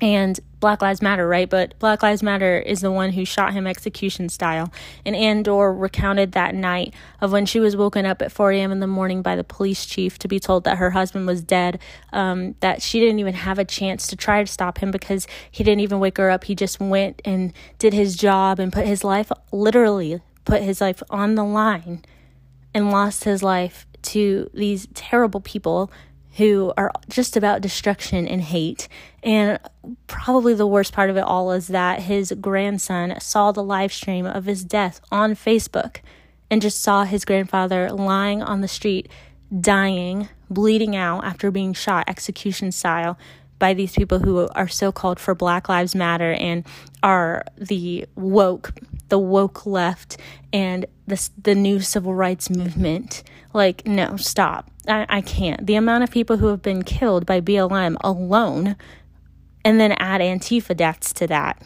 and 0.00 0.38
Black 0.66 0.82
Lives 0.82 1.00
Matter, 1.00 1.28
right? 1.28 1.48
But 1.48 1.78
Black 1.78 2.02
Lives 2.02 2.24
Matter 2.24 2.58
is 2.58 2.80
the 2.80 2.90
one 2.90 3.12
who 3.12 3.24
shot 3.24 3.52
him 3.52 3.68
execution 3.68 4.28
style. 4.28 4.72
And 5.04 5.14
Ann 5.14 5.44
Dorn 5.44 5.78
recounted 5.78 6.32
that 6.32 6.56
night 6.56 6.92
of 7.20 7.30
when 7.30 7.46
she 7.46 7.60
was 7.60 7.76
woken 7.76 8.04
up 8.04 8.20
at 8.20 8.32
4 8.32 8.50
a.m. 8.50 8.72
in 8.72 8.80
the 8.80 8.88
morning 8.88 9.22
by 9.22 9.36
the 9.36 9.44
police 9.44 9.86
chief 9.86 10.18
to 10.18 10.26
be 10.26 10.40
told 10.40 10.64
that 10.64 10.78
her 10.78 10.90
husband 10.90 11.28
was 11.28 11.40
dead, 11.40 11.78
um, 12.12 12.56
that 12.58 12.82
she 12.82 12.98
didn't 12.98 13.20
even 13.20 13.34
have 13.34 13.60
a 13.60 13.64
chance 13.64 14.08
to 14.08 14.16
try 14.16 14.42
to 14.42 14.50
stop 14.50 14.78
him 14.78 14.90
because 14.90 15.28
he 15.52 15.62
didn't 15.62 15.82
even 15.82 16.00
wake 16.00 16.18
her 16.18 16.30
up. 16.30 16.42
He 16.42 16.56
just 16.56 16.80
went 16.80 17.22
and 17.24 17.52
did 17.78 17.92
his 17.92 18.16
job 18.16 18.58
and 18.58 18.72
put 18.72 18.86
his 18.86 19.04
life, 19.04 19.30
literally, 19.52 20.20
put 20.44 20.62
his 20.62 20.80
life 20.80 21.00
on 21.10 21.36
the 21.36 21.44
line 21.44 22.04
and 22.74 22.90
lost 22.90 23.22
his 23.22 23.40
life 23.40 23.86
to 24.02 24.50
these 24.52 24.88
terrible 24.94 25.40
people 25.40 25.92
who 26.36 26.72
are 26.76 26.92
just 27.08 27.36
about 27.36 27.62
destruction 27.62 28.28
and 28.28 28.42
hate. 28.42 28.88
And 29.22 29.58
probably 30.06 30.54
the 30.54 30.66
worst 30.66 30.92
part 30.92 31.10
of 31.10 31.16
it 31.16 31.24
all 31.24 31.52
is 31.52 31.68
that 31.68 32.02
his 32.02 32.32
grandson 32.40 33.18
saw 33.20 33.52
the 33.52 33.62
live 33.62 33.92
stream 33.92 34.26
of 34.26 34.44
his 34.44 34.64
death 34.64 35.00
on 35.10 35.34
Facebook 35.34 35.98
and 36.50 36.62
just 36.62 36.80
saw 36.80 37.04
his 37.04 37.24
grandfather 37.24 37.90
lying 37.90 38.42
on 38.42 38.60
the 38.60 38.68
street, 38.68 39.08
dying, 39.60 40.28
bleeding 40.50 40.94
out 40.94 41.24
after 41.24 41.50
being 41.50 41.72
shot 41.72 42.04
execution 42.08 42.70
style 42.70 43.18
by 43.58 43.72
these 43.72 43.92
people 43.92 44.18
who 44.18 44.46
are 44.48 44.68
so 44.68 44.92
called 44.92 45.18
for 45.18 45.34
Black 45.34 45.68
Lives 45.68 45.94
Matter 45.94 46.32
and 46.32 46.64
are 47.02 47.44
the 47.56 48.06
woke, 48.14 48.72
the 49.08 49.18
woke 49.18 49.64
left, 49.64 50.18
and 50.52 50.86
the 51.06 51.30
the 51.42 51.54
new 51.54 51.80
civil 51.80 52.14
rights 52.14 52.50
movement. 52.50 53.22
Like, 53.54 53.86
no, 53.86 54.16
stop. 54.16 54.70
I, 54.88 55.06
I 55.08 55.20
can't. 55.20 55.66
The 55.66 55.74
amount 55.74 56.04
of 56.04 56.10
people 56.10 56.36
who 56.36 56.46
have 56.46 56.62
been 56.62 56.82
killed 56.82 57.26
by 57.26 57.40
BLM 57.40 57.96
alone, 58.00 58.76
and 59.64 59.80
then 59.80 59.92
add 59.92 60.20
Antifa 60.20 60.76
deaths 60.76 61.12
to 61.14 61.26
that. 61.26 61.62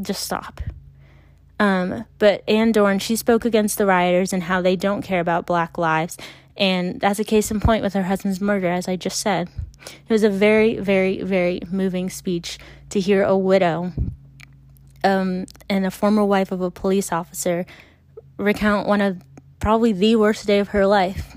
Just 0.00 0.22
stop. 0.22 0.60
Um, 1.58 2.04
but 2.18 2.44
Ann 2.48 2.72
Dorn, 2.72 2.98
she 2.98 3.16
spoke 3.16 3.44
against 3.44 3.78
the 3.78 3.86
rioters 3.86 4.32
and 4.32 4.42
how 4.42 4.60
they 4.60 4.76
don't 4.76 5.02
care 5.02 5.20
about 5.20 5.46
black 5.46 5.78
lives. 5.78 6.16
And 6.56 7.00
that's 7.00 7.18
a 7.18 7.24
case 7.24 7.50
in 7.50 7.60
point 7.60 7.82
with 7.82 7.94
her 7.94 8.04
husband's 8.04 8.40
murder, 8.40 8.68
as 8.68 8.88
I 8.88 8.96
just 8.96 9.20
said. 9.20 9.48
It 10.08 10.12
was 10.12 10.22
a 10.22 10.30
very, 10.30 10.78
very, 10.78 11.22
very 11.22 11.60
moving 11.70 12.10
speech 12.10 12.58
to 12.90 13.00
hear 13.00 13.22
a 13.22 13.36
widow 13.36 13.92
um, 15.04 15.46
and 15.68 15.86
a 15.86 15.90
former 15.90 16.24
wife 16.24 16.52
of 16.52 16.60
a 16.60 16.70
police 16.70 17.12
officer 17.12 17.66
recount 18.38 18.86
one 18.86 19.00
of 19.00 19.22
probably 19.60 19.92
the 19.92 20.16
worst 20.16 20.46
day 20.46 20.58
of 20.58 20.68
her 20.68 20.86
life. 20.86 21.34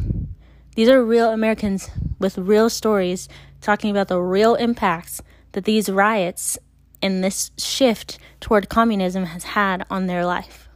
These 0.76 0.90
are 0.90 1.04
real 1.04 1.32
Americans 1.32 1.90
with 2.20 2.38
real 2.38 2.70
stories 2.70 3.28
talking 3.62 3.92
about 3.92 4.08
the 4.08 4.22
real 4.22 4.56
impacts 4.56 5.22
that 5.52 5.66
these 5.66 5.90
riots 5.90 6.58
and 7.02 7.24
this 7.24 7.52
shift 7.58 8.20
toward 8.40 8.70
communism 8.70 9.26
has 9.26 9.44
had 9.44 9.86
on 9.90 10.08
their 10.08 10.26
life. 10.26 10.70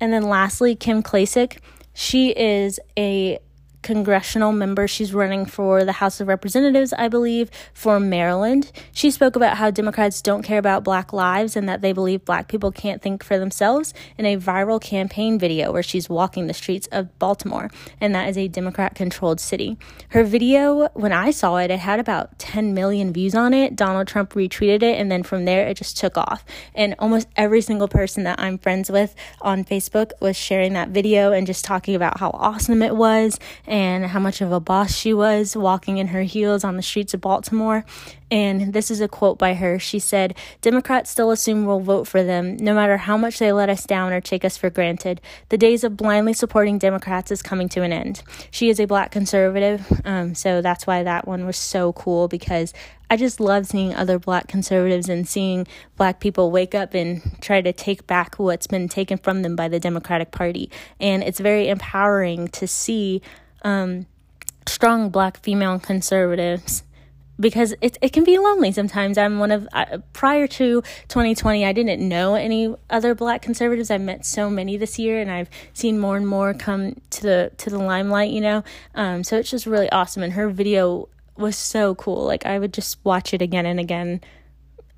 And 0.00 0.12
then 0.12 0.22
lastly, 0.22 0.74
Kim 0.74 1.02
Klacik. 1.02 1.58
She 1.92 2.30
is 2.30 2.80
a 2.96 3.38
congressional 3.82 4.52
member. 4.52 4.86
She's 4.86 5.14
running 5.14 5.46
for 5.46 5.84
the 5.84 5.92
House 5.92 6.20
of 6.20 6.28
Representatives, 6.28 6.92
I 6.92 7.08
believe, 7.08 7.50
for 7.72 7.98
Maryland. 7.98 8.70
She 8.92 9.10
spoke 9.10 9.36
about 9.36 9.56
how 9.56 9.70
Democrats 9.70 10.22
don't 10.22 10.42
care 10.42 10.58
about 10.58 10.84
black 10.84 11.12
lives 11.12 11.56
and 11.56 11.68
that 11.68 11.80
they 11.80 11.92
believe 11.92 12.24
black 12.24 12.48
people 12.48 12.70
can't 12.70 13.02
think 13.02 13.24
for 13.24 13.38
themselves 13.38 13.94
in 14.18 14.26
a 14.26 14.36
viral 14.36 14.80
campaign 14.80 15.38
video 15.38 15.72
where 15.72 15.82
she's 15.82 16.08
walking 16.08 16.46
the 16.46 16.54
streets 16.54 16.88
of 16.92 17.18
Baltimore, 17.18 17.70
and 18.00 18.14
that 18.14 18.28
is 18.28 18.36
a 18.36 18.48
Democrat 18.48 18.94
controlled 18.94 19.40
city. 19.40 19.78
Her 20.10 20.24
video, 20.24 20.88
when 20.94 21.12
I 21.12 21.30
saw 21.30 21.56
it, 21.56 21.70
it 21.70 21.80
had 21.80 22.00
about 22.00 22.38
10 22.38 22.74
million 22.74 23.12
views 23.12 23.34
on 23.34 23.54
it. 23.54 23.76
Donald 23.76 24.08
Trump 24.08 24.34
retweeted 24.34 24.82
it, 24.82 24.98
and 24.98 25.10
then 25.10 25.22
from 25.22 25.44
there, 25.44 25.66
it 25.66 25.76
just 25.76 25.96
took 25.96 26.16
off. 26.16 26.44
And 26.74 26.94
almost 26.98 27.28
every 27.36 27.60
single 27.60 27.88
person 27.88 28.24
that 28.24 28.38
I'm 28.38 28.58
friends 28.58 28.90
with 28.90 29.14
on 29.40 29.64
Facebook 29.64 30.12
was 30.20 30.36
sharing 30.36 30.74
that 30.74 30.90
video 30.90 31.32
and 31.32 31.46
just 31.46 31.64
talking 31.64 31.94
about 31.94 32.20
how 32.20 32.30
awesome 32.34 32.82
it 32.82 32.96
was 32.96 33.38
and 33.70 34.04
how 34.04 34.18
much 34.18 34.40
of 34.40 34.50
a 34.50 34.58
boss 34.58 34.92
she 34.92 35.14
was 35.14 35.56
walking 35.56 35.98
in 35.98 36.08
her 36.08 36.22
heels 36.22 36.64
on 36.64 36.76
the 36.76 36.82
streets 36.82 37.14
of 37.14 37.20
Baltimore. 37.20 37.84
And 38.28 38.72
this 38.72 38.90
is 38.90 39.00
a 39.00 39.06
quote 39.06 39.38
by 39.38 39.54
her. 39.54 39.78
She 39.78 40.00
said, 40.00 40.36
Democrats 40.60 41.10
still 41.10 41.30
assume 41.30 41.64
we'll 41.64 41.78
vote 41.80 42.08
for 42.08 42.24
them, 42.24 42.56
no 42.56 42.74
matter 42.74 42.96
how 42.96 43.16
much 43.16 43.38
they 43.38 43.52
let 43.52 43.68
us 43.68 43.84
down 43.84 44.12
or 44.12 44.20
take 44.20 44.44
us 44.44 44.56
for 44.56 44.70
granted. 44.70 45.20
The 45.50 45.56
days 45.56 45.84
of 45.84 45.96
blindly 45.96 46.32
supporting 46.32 46.78
Democrats 46.78 47.30
is 47.30 47.42
coming 47.42 47.68
to 47.70 47.82
an 47.82 47.92
end. 47.92 48.22
She 48.50 48.70
is 48.70 48.80
a 48.80 48.86
black 48.86 49.12
conservative, 49.12 49.86
um, 50.04 50.34
so 50.34 50.62
that's 50.62 50.86
why 50.86 51.04
that 51.04 51.28
one 51.28 51.46
was 51.46 51.56
so 51.56 51.92
cool 51.92 52.26
because 52.26 52.74
I 53.12 53.16
just 53.16 53.40
love 53.40 53.66
seeing 53.66 53.92
other 53.92 54.20
black 54.20 54.46
conservatives 54.46 55.08
and 55.08 55.28
seeing 55.28 55.66
black 55.96 56.20
people 56.20 56.52
wake 56.52 56.76
up 56.76 56.94
and 56.94 57.20
try 57.40 57.60
to 57.60 57.72
take 57.72 58.06
back 58.06 58.36
what's 58.36 58.68
been 58.68 58.88
taken 58.88 59.18
from 59.18 59.42
them 59.42 59.56
by 59.56 59.66
the 59.66 59.80
Democratic 59.80 60.30
Party. 60.30 60.70
And 61.00 61.24
it's 61.24 61.40
very 61.40 61.68
empowering 61.68 62.46
to 62.48 62.68
see 62.68 63.20
um, 63.62 64.06
strong 64.66 65.10
black 65.10 65.38
female 65.38 65.78
conservatives 65.78 66.84
because 67.40 67.74
it, 67.80 67.96
it 68.02 68.12
can 68.12 68.22
be 68.22 68.38
lonely 68.38 68.70
sometimes. 68.70 69.16
I'm 69.16 69.38
one 69.38 69.50
of, 69.50 69.66
uh, 69.72 69.98
prior 70.12 70.46
to 70.46 70.82
2020, 71.08 71.64
I 71.64 71.72
didn't 71.72 72.06
know 72.06 72.34
any 72.34 72.74
other 72.90 73.14
black 73.14 73.40
conservatives. 73.40 73.90
I've 73.90 74.02
met 74.02 74.26
so 74.26 74.50
many 74.50 74.76
this 74.76 74.98
year 74.98 75.20
and 75.20 75.30
I've 75.30 75.48
seen 75.72 75.98
more 75.98 76.18
and 76.18 76.28
more 76.28 76.52
come 76.52 77.00
to 77.10 77.22
the, 77.22 77.52
to 77.56 77.70
the 77.70 77.78
limelight, 77.78 78.30
you 78.30 78.42
know? 78.42 78.62
Um, 78.94 79.24
so 79.24 79.38
it's 79.38 79.50
just 79.50 79.66
really 79.66 79.90
awesome. 79.90 80.22
And 80.22 80.34
her 80.34 80.50
video 80.50 81.08
was 81.36 81.56
so 81.56 81.94
cool. 81.94 82.24
Like 82.24 82.44
I 82.44 82.58
would 82.58 82.74
just 82.74 82.98
watch 83.04 83.32
it 83.32 83.40
again 83.40 83.64
and 83.64 83.80
again. 83.80 84.20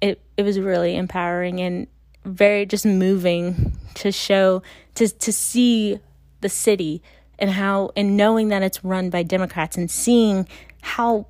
It, 0.00 0.20
it 0.36 0.42
was 0.42 0.58
really 0.58 0.96
empowering 0.96 1.60
and 1.60 1.86
very 2.24 2.66
just 2.66 2.84
moving 2.84 3.78
to 3.94 4.10
show, 4.10 4.62
to, 4.96 5.08
to 5.08 5.32
see 5.32 6.00
the 6.40 6.48
city 6.48 7.02
and 7.42 7.50
how 7.50 7.90
and 7.96 8.16
knowing 8.16 8.48
that 8.48 8.62
it's 8.62 8.82
run 8.84 9.10
by 9.10 9.24
Democrats 9.24 9.76
and 9.76 9.90
seeing 9.90 10.48
how 10.80 11.26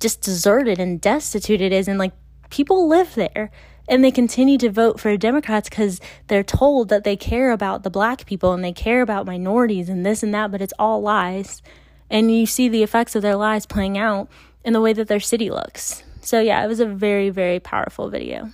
just 0.00 0.20
deserted 0.20 0.78
and 0.78 1.00
destitute 1.00 1.60
it 1.60 1.72
is 1.72 1.88
and 1.88 1.98
like 1.98 2.12
people 2.50 2.86
live 2.86 3.14
there 3.14 3.50
and 3.88 4.04
they 4.04 4.10
continue 4.10 4.58
to 4.58 4.70
vote 4.70 5.00
for 5.00 5.16
Democrats 5.16 5.68
because 5.68 6.00
they're 6.28 6.44
told 6.44 6.90
that 6.90 7.02
they 7.02 7.16
care 7.16 7.50
about 7.50 7.82
the 7.82 7.90
black 7.90 8.26
people 8.26 8.52
and 8.52 8.62
they 8.62 8.72
care 8.72 9.00
about 9.00 9.26
minorities 9.26 9.88
and 9.88 10.06
this 10.06 10.22
and 10.22 10.32
that, 10.32 10.52
but 10.52 10.62
it's 10.62 10.74
all 10.78 11.00
lies. 11.00 11.60
And 12.08 12.30
you 12.30 12.46
see 12.46 12.68
the 12.68 12.84
effects 12.84 13.16
of 13.16 13.22
their 13.22 13.34
lies 13.34 13.66
playing 13.66 13.98
out 13.98 14.28
in 14.64 14.74
the 14.74 14.80
way 14.80 14.92
that 14.92 15.08
their 15.08 15.18
city 15.18 15.50
looks. 15.50 16.04
So, 16.20 16.40
yeah, 16.40 16.64
it 16.64 16.68
was 16.68 16.78
a 16.78 16.86
very, 16.86 17.30
very 17.30 17.58
powerful 17.58 18.10
video. 18.10 18.50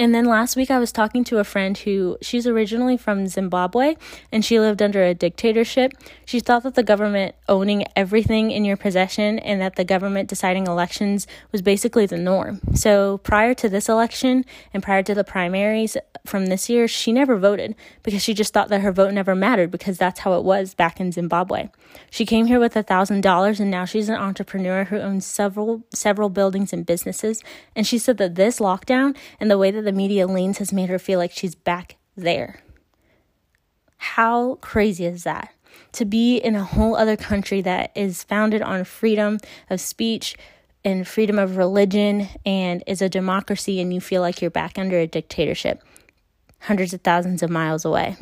And 0.00 0.14
then 0.14 0.24
last 0.24 0.56
week, 0.56 0.70
I 0.70 0.78
was 0.78 0.92
talking 0.92 1.24
to 1.24 1.40
a 1.40 1.44
friend 1.44 1.76
who 1.76 2.16
she's 2.22 2.46
originally 2.46 2.96
from 2.96 3.26
Zimbabwe 3.26 3.96
and 4.32 4.42
she 4.42 4.58
lived 4.58 4.80
under 4.80 5.04
a 5.04 5.12
dictatorship. 5.12 5.92
She 6.24 6.40
thought 6.40 6.62
that 6.62 6.74
the 6.74 6.82
government 6.82 7.34
owning 7.50 7.84
everything 7.94 8.50
in 8.50 8.64
your 8.64 8.78
possession 8.78 9.38
and 9.40 9.60
that 9.60 9.76
the 9.76 9.84
government 9.84 10.30
deciding 10.30 10.66
elections 10.66 11.26
was 11.52 11.60
basically 11.60 12.06
the 12.06 12.16
norm. 12.16 12.62
So 12.74 13.18
prior 13.18 13.52
to 13.52 13.68
this 13.68 13.90
election 13.90 14.46
and 14.72 14.82
prior 14.82 15.02
to 15.02 15.14
the 15.14 15.22
primaries 15.22 15.98
from 16.24 16.46
this 16.46 16.70
year, 16.70 16.88
she 16.88 17.12
never 17.12 17.36
voted 17.36 17.74
because 18.02 18.22
she 18.22 18.32
just 18.32 18.54
thought 18.54 18.68
that 18.70 18.80
her 18.80 18.92
vote 18.92 19.12
never 19.12 19.34
mattered 19.34 19.70
because 19.70 19.98
that's 19.98 20.20
how 20.20 20.32
it 20.32 20.44
was 20.44 20.72
back 20.72 20.98
in 20.98 21.12
Zimbabwe. 21.12 21.68
She 22.10 22.24
came 22.24 22.46
here 22.46 22.58
with 22.58 22.74
a 22.74 22.82
thousand 22.82 23.20
dollars 23.20 23.60
and 23.60 23.70
now 23.70 23.84
she's 23.84 24.08
an 24.08 24.16
entrepreneur 24.16 24.84
who 24.84 24.96
owns 24.96 25.26
several 25.26 25.82
several 25.92 26.30
buildings 26.30 26.72
and 26.72 26.86
businesses. 26.86 27.42
And 27.76 27.86
she 27.86 27.98
said 27.98 28.16
that 28.16 28.36
this 28.36 28.60
lockdown 28.60 29.14
and 29.38 29.50
the 29.50 29.58
way 29.58 29.70
that 29.70 29.89
media 29.92 30.26
leans 30.26 30.58
has 30.58 30.72
made 30.72 30.88
her 30.88 30.98
feel 30.98 31.18
like 31.18 31.32
she's 31.32 31.54
back 31.54 31.96
there. 32.16 32.60
How 33.96 34.56
crazy 34.56 35.04
is 35.04 35.24
that? 35.24 35.52
To 35.92 36.04
be 36.04 36.36
in 36.36 36.54
a 36.54 36.64
whole 36.64 36.96
other 36.96 37.16
country 37.16 37.60
that 37.62 37.90
is 37.94 38.22
founded 38.24 38.62
on 38.62 38.84
freedom 38.84 39.38
of 39.68 39.80
speech 39.80 40.36
and 40.84 41.06
freedom 41.06 41.38
of 41.38 41.56
religion 41.56 42.28
and 42.46 42.82
is 42.86 43.02
a 43.02 43.08
democracy, 43.08 43.80
and 43.80 43.92
you 43.92 44.00
feel 44.00 44.22
like 44.22 44.40
you're 44.40 44.50
back 44.50 44.78
under 44.78 44.98
a 44.98 45.06
dictatorship 45.06 45.82
hundreds 46.62 46.92
of 46.92 47.00
thousands 47.00 47.42
of 47.42 47.50
miles 47.50 47.84
away. 47.84 48.16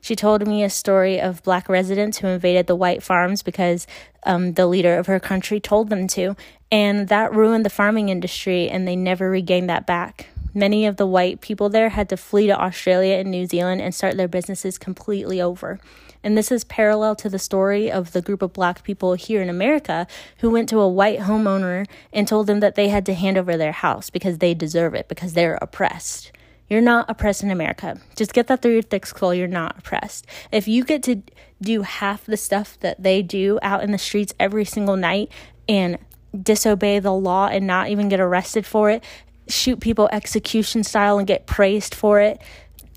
She 0.00 0.16
told 0.16 0.46
me 0.46 0.64
a 0.64 0.70
story 0.70 1.20
of 1.20 1.42
black 1.42 1.68
residents 1.68 2.18
who 2.18 2.26
invaded 2.26 2.66
the 2.66 2.74
white 2.74 3.02
farms 3.02 3.42
because 3.42 3.86
um, 4.24 4.54
the 4.54 4.66
leader 4.66 4.98
of 4.98 5.06
her 5.06 5.20
country 5.20 5.60
told 5.60 5.90
them 5.90 6.08
to, 6.08 6.36
and 6.72 7.08
that 7.08 7.32
ruined 7.32 7.64
the 7.64 7.70
farming 7.70 8.08
industry, 8.08 8.68
and 8.68 8.86
they 8.86 8.96
never 8.96 9.30
regained 9.30 9.70
that 9.70 9.86
back. 9.86 10.28
Many 10.54 10.86
of 10.86 10.96
the 10.96 11.06
white 11.06 11.40
people 11.40 11.68
there 11.68 11.88
had 11.88 12.08
to 12.10 12.16
flee 12.16 12.46
to 12.46 12.58
Australia 12.58 13.16
and 13.16 13.30
New 13.30 13.46
Zealand 13.46 13.80
and 13.80 13.92
start 13.92 14.16
their 14.16 14.28
businesses 14.28 14.78
completely 14.78 15.40
over. 15.40 15.80
And 16.22 16.38
this 16.38 16.52
is 16.52 16.64
parallel 16.64 17.16
to 17.16 17.28
the 17.28 17.38
story 17.38 17.90
of 17.90 18.12
the 18.12 18.22
group 18.22 18.40
of 18.40 18.52
black 18.52 18.84
people 18.84 19.14
here 19.14 19.42
in 19.42 19.50
America 19.50 20.06
who 20.38 20.50
went 20.50 20.68
to 20.70 20.80
a 20.80 20.88
white 20.88 21.18
homeowner 21.20 21.86
and 22.12 22.26
told 22.26 22.46
them 22.46 22.60
that 22.60 22.76
they 22.76 22.88
had 22.88 23.04
to 23.06 23.14
hand 23.14 23.36
over 23.36 23.56
their 23.56 23.72
house 23.72 24.10
because 24.10 24.38
they 24.38 24.54
deserve 24.54 24.94
it, 24.94 25.08
because 25.08 25.34
they're 25.34 25.58
oppressed. 25.60 26.32
You're 26.68 26.80
not 26.80 27.10
oppressed 27.10 27.42
in 27.42 27.50
America. 27.50 28.00
Just 28.16 28.32
get 28.32 28.46
that 28.46 28.62
through 28.62 28.72
your 28.72 28.82
thick 28.82 29.04
skull. 29.04 29.34
You're 29.34 29.48
not 29.48 29.78
oppressed. 29.78 30.26
If 30.50 30.66
you 30.66 30.84
get 30.84 31.02
to 31.02 31.22
do 31.60 31.82
half 31.82 32.24
the 32.24 32.38
stuff 32.38 32.78
that 32.80 33.02
they 33.02 33.20
do 33.22 33.58
out 33.60 33.82
in 33.82 33.90
the 33.90 33.98
streets 33.98 34.32
every 34.40 34.64
single 34.64 34.96
night 34.96 35.30
and 35.68 35.98
disobey 36.42 36.98
the 36.98 37.12
law 37.12 37.46
and 37.46 37.66
not 37.66 37.88
even 37.90 38.08
get 38.08 38.18
arrested 38.18 38.66
for 38.66 38.90
it, 38.90 39.04
shoot 39.48 39.80
people 39.80 40.08
execution 40.12 40.84
style 40.84 41.18
and 41.18 41.26
get 41.26 41.46
praised 41.46 41.94
for 41.94 42.20
it, 42.20 42.40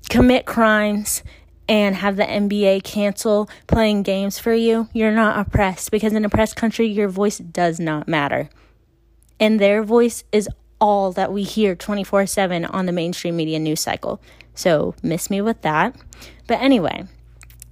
commit 0.08 0.46
crimes 0.46 1.22
and 1.68 1.94
have 1.96 2.16
the 2.16 2.24
NBA 2.24 2.82
cancel 2.82 3.48
playing 3.66 4.02
games 4.02 4.38
for 4.38 4.54
you, 4.54 4.88
you're 4.92 5.12
not 5.12 5.38
oppressed 5.38 5.90
because 5.90 6.12
in 6.12 6.24
a 6.24 6.26
oppressed 6.26 6.56
country, 6.56 6.86
your 6.86 7.08
voice 7.08 7.38
does 7.38 7.78
not 7.78 8.08
matter. 8.08 8.48
And 9.38 9.60
their 9.60 9.82
voice 9.82 10.24
is 10.32 10.48
all 10.80 11.12
that 11.12 11.32
we 11.32 11.42
hear 11.42 11.74
24 11.74 12.26
7 12.26 12.64
on 12.64 12.86
the 12.86 12.92
mainstream 12.92 13.36
media 13.36 13.58
news 13.58 13.80
cycle. 13.80 14.20
So, 14.54 14.94
miss 15.02 15.30
me 15.30 15.40
with 15.40 15.62
that. 15.62 15.94
But 16.46 16.60
anyway, 16.60 17.06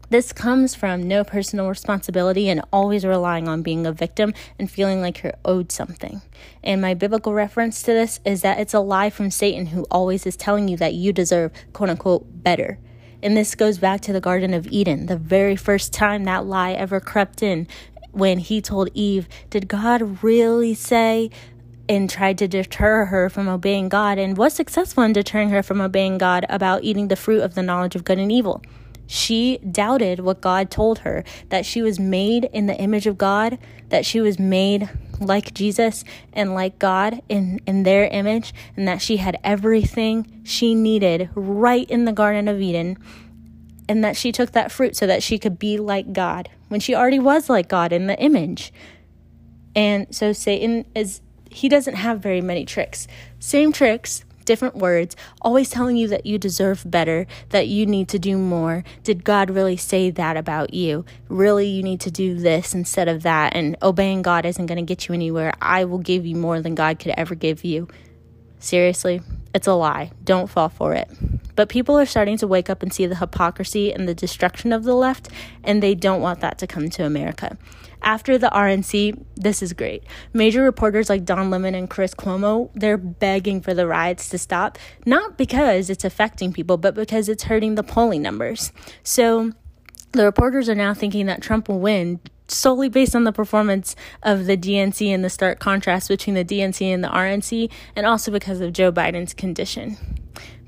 this 0.08 0.32
comes 0.32 0.74
from 0.74 1.02
no 1.02 1.24
personal 1.24 1.68
responsibility 1.68 2.48
and 2.48 2.62
always 2.72 3.04
relying 3.04 3.48
on 3.48 3.62
being 3.62 3.86
a 3.86 3.92
victim 3.92 4.34
and 4.58 4.70
feeling 4.70 5.00
like 5.00 5.22
you're 5.22 5.34
owed 5.44 5.72
something. 5.72 6.22
And 6.62 6.80
my 6.80 6.94
biblical 6.94 7.34
reference 7.34 7.82
to 7.82 7.92
this 7.92 8.20
is 8.24 8.42
that 8.42 8.60
it's 8.60 8.74
a 8.74 8.80
lie 8.80 9.10
from 9.10 9.30
Satan 9.30 9.66
who 9.66 9.86
always 9.90 10.26
is 10.26 10.36
telling 10.36 10.68
you 10.68 10.76
that 10.76 10.94
you 10.94 11.12
deserve, 11.12 11.52
quote 11.72 11.90
unquote, 11.90 12.24
better. 12.42 12.78
And 13.22 13.36
this 13.36 13.54
goes 13.54 13.78
back 13.78 14.02
to 14.02 14.12
the 14.12 14.20
Garden 14.20 14.54
of 14.54 14.66
Eden, 14.68 15.06
the 15.06 15.16
very 15.16 15.56
first 15.56 15.92
time 15.92 16.24
that 16.24 16.46
lie 16.46 16.72
ever 16.72 17.00
crept 17.00 17.42
in 17.42 17.66
when 18.12 18.38
he 18.38 18.60
told 18.60 18.90
Eve, 18.94 19.28
Did 19.50 19.68
God 19.68 20.22
really 20.22 20.74
say 20.74 21.30
and 21.88 22.10
tried 22.10 22.38
to 22.38 22.48
deter 22.48 23.06
her 23.06 23.28
from 23.28 23.48
obeying 23.48 23.88
God 23.88 24.18
and 24.18 24.36
was 24.36 24.54
successful 24.54 25.04
in 25.04 25.12
deterring 25.12 25.50
her 25.50 25.62
from 25.62 25.80
obeying 25.80 26.18
God 26.18 26.44
about 26.48 26.84
eating 26.84 27.08
the 27.08 27.16
fruit 27.16 27.42
of 27.42 27.54
the 27.54 27.62
knowledge 27.62 27.94
of 27.94 28.04
good 28.04 28.18
and 28.18 28.32
evil. 28.32 28.62
She 29.06 29.58
doubted 29.58 30.20
what 30.20 30.40
God 30.40 30.70
told 30.70 31.00
her 31.00 31.24
that 31.48 31.64
she 31.64 31.82
was 31.82 31.98
made 31.98 32.44
in 32.52 32.66
the 32.66 32.76
image 32.76 33.06
of 33.06 33.18
God, 33.18 33.58
that 33.88 34.04
she 34.04 34.20
was 34.20 34.38
made 34.38 34.88
like 35.20 35.54
Jesus 35.54 36.04
and 36.32 36.54
like 36.54 36.78
God 36.78 37.22
in, 37.28 37.60
in 37.66 37.84
their 37.84 38.06
image, 38.08 38.52
and 38.76 38.86
that 38.86 39.00
she 39.00 39.18
had 39.18 39.38
everything 39.44 40.42
she 40.44 40.74
needed 40.74 41.30
right 41.34 41.88
in 41.90 42.04
the 42.04 42.12
Garden 42.12 42.48
of 42.48 42.60
Eden, 42.60 42.98
and 43.88 44.02
that 44.02 44.16
she 44.16 44.32
took 44.32 44.52
that 44.52 44.72
fruit 44.72 44.96
so 44.96 45.06
that 45.06 45.22
she 45.22 45.38
could 45.38 45.58
be 45.58 45.78
like 45.78 46.12
God 46.12 46.48
when 46.68 46.80
she 46.80 46.94
already 46.94 47.20
was 47.20 47.48
like 47.48 47.68
God 47.68 47.92
in 47.92 48.08
the 48.08 48.18
image. 48.18 48.72
And 49.74 50.12
so 50.14 50.32
Satan 50.32 50.84
is 50.94 51.20
he 51.50 51.68
doesn't 51.68 51.94
have 51.94 52.20
very 52.20 52.40
many 52.40 52.64
tricks. 52.64 53.06
Same 53.38 53.72
tricks, 53.72 54.24
different 54.46 54.76
words, 54.76 55.14
always 55.42 55.68
telling 55.68 55.98
you 55.98 56.08
that 56.08 56.24
you 56.24 56.38
deserve 56.38 56.90
better, 56.90 57.26
that 57.50 57.68
you 57.68 57.84
need 57.84 58.08
to 58.08 58.18
do 58.18 58.38
more. 58.38 58.82
Did 59.04 59.24
God 59.24 59.50
really 59.50 59.76
say 59.76 60.10
that 60.10 60.38
about 60.38 60.72
you? 60.72 61.04
Really, 61.28 61.66
you 61.66 61.82
need 61.82 62.00
to 62.00 62.10
do 62.10 62.34
this 62.36 62.74
instead 62.74 63.08
of 63.08 63.22
that, 63.24 63.54
and 63.54 63.76
obeying 63.82 64.22
God 64.22 64.46
isn't 64.46 64.66
going 64.66 64.76
to 64.78 64.82
get 64.82 65.08
you 65.08 65.14
anywhere. 65.14 65.52
I 65.60 65.84
will 65.84 65.98
give 65.98 66.24
you 66.24 66.36
more 66.36 66.62
than 66.62 66.74
God 66.74 66.98
could 66.98 67.12
ever 67.18 67.34
give 67.34 67.64
you. 67.64 67.88
Seriously, 68.58 69.20
it's 69.54 69.66
a 69.66 69.74
lie. 69.74 70.12
Don't 70.24 70.48
fall 70.48 70.70
for 70.70 70.94
it. 70.94 71.10
But 71.56 71.68
people 71.68 71.98
are 71.98 72.06
starting 72.06 72.38
to 72.38 72.46
wake 72.46 72.70
up 72.70 72.82
and 72.82 72.92
see 72.92 73.06
the 73.06 73.16
hypocrisy 73.16 73.92
and 73.92 74.08
the 74.08 74.14
destruction 74.14 74.72
of 74.72 74.84
the 74.84 74.94
left, 74.94 75.28
and 75.64 75.82
they 75.82 75.94
don't 75.94 76.20
want 76.20 76.40
that 76.40 76.58
to 76.58 76.66
come 76.66 76.88
to 76.90 77.04
America. 77.04 77.58
After 78.02 78.38
the 78.38 78.48
RNC, 78.48 79.24
this 79.34 79.62
is 79.62 79.72
great. 79.72 80.04
Major 80.32 80.62
reporters 80.62 81.08
like 81.08 81.24
Don 81.24 81.50
Lemon 81.50 81.74
and 81.74 81.90
Chris 81.90 82.14
Cuomo, 82.14 82.70
they're 82.74 82.98
begging 82.98 83.60
for 83.60 83.74
the 83.74 83.86
riots 83.86 84.28
to 84.28 84.38
stop, 84.38 84.78
not 85.04 85.36
because 85.36 85.90
it's 85.90 86.04
affecting 86.04 86.52
people, 86.52 86.76
but 86.76 86.94
because 86.94 87.28
it's 87.28 87.44
hurting 87.44 87.74
the 87.74 87.82
polling 87.82 88.22
numbers. 88.22 88.70
So 89.02 89.52
the 90.12 90.24
reporters 90.24 90.68
are 90.68 90.74
now 90.74 90.94
thinking 90.94 91.26
that 91.26 91.42
Trump 91.42 91.68
will 91.68 91.80
win 91.80 92.20
solely 92.48 92.88
based 92.88 93.16
on 93.16 93.24
the 93.24 93.32
performance 93.32 93.96
of 94.22 94.46
the 94.46 94.56
DNC 94.56 95.08
and 95.08 95.24
the 95.24 95.30
stark 95.30 95.58
contrast 95.58 96.08
between 96.08 96.34
the 96.34 96.44
DNC 96.44 96.82
and 96.82 97.02
the 97.02 97.08
RNC, 97.08 97.70
and 97.96 98.06
also 98.06 98.30
because 98.30 98.60
of 98.60 98.72
Joe 98.72 98.92
Biden's 98.92 99.34
condition. 99.34 99.96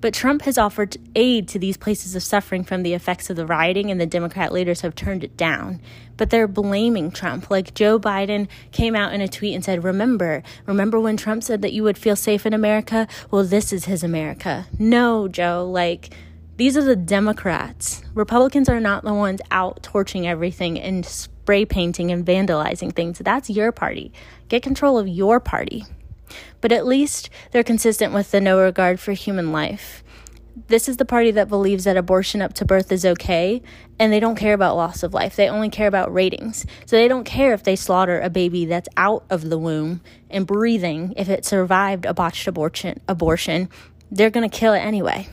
But 0.00 0.14
Trump 0.14 0.42
has 0.42 0.58
offered 0.58 0.96
aid 1.16 1.48
to 1.48 1.58
these 1.58 1.76
places 1.76 2.14
of 2.14 2.22
suffering 2.22 2.62
from 2.62 2.82
the 2.82 2.94
effects 2.94 3.30
of 3.30 3.37
the 3.37 3.46
rioting, 3.46 3.90
and 3.90 4.00
the 4.00 4.06
Democrat 4.06 4.52
leaders 4.52 4.82
have 4.82 4.94
turned 4.94 5.24
it 5.24 5.37
down. 5.37 5.80
But 6.16 6.30
they're 6.30 6.48
blaming 6.48 7.11
Trump. 7.11 7.50
Like 7.50 7.74
Joe 7.74 7.98
Biden 7.98 8.48
came 8.70 8.94
out 8.94 9.12
in 9.12 9.20
a 9.20 9.28
tweet 9.28 9.54
and 9.54 9.64
said, 9.64 9.82
Remember, 9.82 10.42
remember 10.66 11.00
when 11.00 11.16
Trump 11.16 11.42
said 11.42 11.62
that 11.62 11.72
you 11.72 11.82
would 11.82 11.98
feel 11.98 12.16
safe 12.16 12.46
in 12.46 12.52
America? 12.52 13.08
Well, 13.30 13.44
this 13.44 13.72
is 13.72 13.87
his 13.87 14.04
America. 14.04 14.66
No, 14.78 15.26
Joe, 15.26 15.68
like, 15.68 16.14
these 16.56 16.76
are 16.76 16.82
the 16.82 16.96
Democrats. 16.96 18.02
Republicans 18.14 18.68
are 18.68 18.80
not 18.80 19.04
the 19.04 19.14
ones 19.14 19.40
out 19.50 19.82
torching 19.82 20.26
everything 20.26 20.78
and 20.80 21.04
spray 21.06 21.64
painting 21.64 22.11
and 22.11 22.26
vandalizing 22.26 22.94
things. 22.94 23.18
That's 23.18 23.48
your 23.48 23.72
party. 23.72 24.12
Get 24.48 24.62
control 24.62 24.98
of 24.98 25.08
your 25.08 25.40
party 25.40 25.84
but 26.61 26.73
at 26.73 26.87
least 26.87 27.31
they're 27.51 27.62
consistent 27.62 28.12
with 28.12 28.31
the 28.31 28.41
no 28.41 28.61
regard 28.61 29.01
for 29.01 29.12
human 29.12 29.53
life. 29.53 30.03
This 30.67 30.88
is 30.88 30.97
the 30.97 31.05
party 31.05 31.31
that 31.31 31.49
believes 31.49 31.85
that 31.85 31.97
abortion 31.97 32.43
up 32.43 32.53
to 32.55 32.64
birth 32.64 32.91
is 32.91 33.07
okay, 33.07 33.62
and 33.99 34.12
they 34.12 34.19
don't 34.19 34.35
care 34.35 34.55
about 34.55 34.77
loss 34.77 35.03
of 35.03 35.14
life. 35.14 35.37
They 35.37 35.49
only 35.49 35.71
care 35.71 35.87
about 35.87 36.12
ratings. 36.12 36.67
So 36.85 36.97
they 36.97 37.07
don't 37.07 37.25
care 37.25 37.55
if 37.55 37.62
they 37.62 37.77
slaughter 37.77 38.21
a 38.21 38.29
baby 38.29 38.64
that's 38.64 38.88
out 38.97 39.25
of 39.31 39.51
the 39.51 39.59
womb 39.59 40.01
and 40.29 40.47
breathing, 40.47 41.14
if 41.17 41.29
it 41.29 41.45
survived 41.45 42.07
a 42.07 42.12
botched 42.12 42.47
abortion, 42.49 43.01
abortion 43.07 43.69
they're 44.11 44.31
going 44.31 44.49
to 44.49 44.57
kill 44.57 44.73
it 44.73 44.81
anyway. 44.81 45.29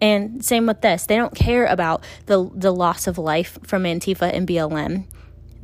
And 0.00 0.44
same 0.44 0.66
with 0.66 0.80
this. 0.80 1.06
They 1.06 1.16
don't 1.16 1.34
care 1.34 1.66
about 1.66 2.04
the 2.26 2.48
the 2.54 2.72
loss 2.72 3.06
of 3.06 3.18
life 3.18 3.58
from 3.64 3.82
Antifa 3.82 4.32
and 4.32 4.46
BLM. 4.46 5.04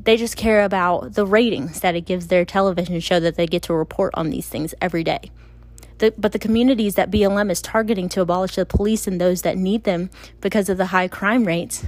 They 0.05 0.17
just 0.17 0.37
care 0.37 0.63
about 0.63 1.15
the 1.15 1.27
ratings 1.27 1.81
that 1.81 1.95
it 1.95 2.03
gives 2.03 2.27
their 2.27 2.45
television 2.45 3.01
show 3.01 3.21
that 3.21 3.37
they 3.37 3.47
get 3.47 3.63
to 3.65 3.75
report 3.75 4.15
on 4.15 4.31
these 4.31 4.49
things 4.49 4.75
every 4.81 5.03
day. 5.03 5.31
The, 5.99 6.13
but 6.19 6.33
the 6.33 6.39
communities 6.39 6.97
that 6.97 7.11
BLM 7.11 7.51
is 7.51 7.63
targeting 7.63 8.09
to 8.11 8.21
abolish 8.21 8.57
the 8.57 8.67
police 8.67 9.07
and 9.07 9.21
those 9.21 9.43
that 9.43 9.57
need 9.57 9.85
them 9.85 10.11
because 10.41 10.69
of 10.69 10.77
the 10.77 10.87
high 10.87 11.09
crime 11.09 11.45
rates, 11.45 11.87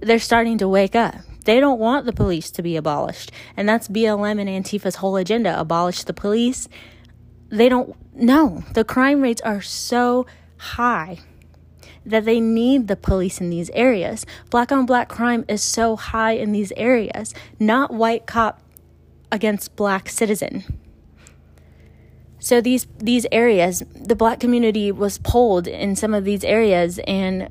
they're 0.00 0.18
starting 0.18 0.58
to 0.58 0.68
wake 0.68 0.96
up. 0.96 1.14
They 1.44 1.60
don't 1.60 1.78
want 1.78 2.06
the 2.06 2.12
police 2.12 2.50
to 2.52 2.62
be 2.62 2.76
abolished. 2.76 3.30
And 3.56 3.68
that's 3.68 3.88
BLM 3.88 4.40
and 4.40 4.48
Antifa's 4.48 4.96
whole 4.96 5.16
agenda 5.16 5.58
abolish 5.58 6.04
the 6.04 6.14
police. 6.14 6.68
They 7.50 7.68
don't 7.68 7.94
know. 8.14 8.64
The 8.72 8.84
crime 8.84 9.20
rates 9.20 9.42
are 9.42 9.60
so 9.60 10.26
high 10.56 11.18
that 12.06 12.24
they 12.24 12.40
need 12.40 12.88
the 12.88 12.96
police 12.96 13.40
in 13.40 13.50
these 13.50 13.70
areas. 13.70 14.26
Black 14.50 14.70
on 14.70 14.86
black 14.86 15.08
crime 15.08 15.44
is 15.48 15.62
so 15.62 15.96
high 15.96 16.32
in 16.32 16.52
these 16.52 16.72
areas, 16.76 17.34
not 17.58 17.92
white 17.92 18.26
cop 18.26 18.60
against 19.32 19.74
black 19.76 20.08
citizen. 20.08 20.64
So 22.38 22.60
these 22.60 22.86
these 22.98 23.26
areas, 23.32 23.82
the 23.94 24.14
black 24.14 24.38
community 24.38 24.92
was 24.92 25.18
polled 25.18 25.66
in 25.66 25.96
some 25.96 26.12
of 26.12 26.24
these 26.24 26.44
areas 26.44 27.00
and 27.06 27.48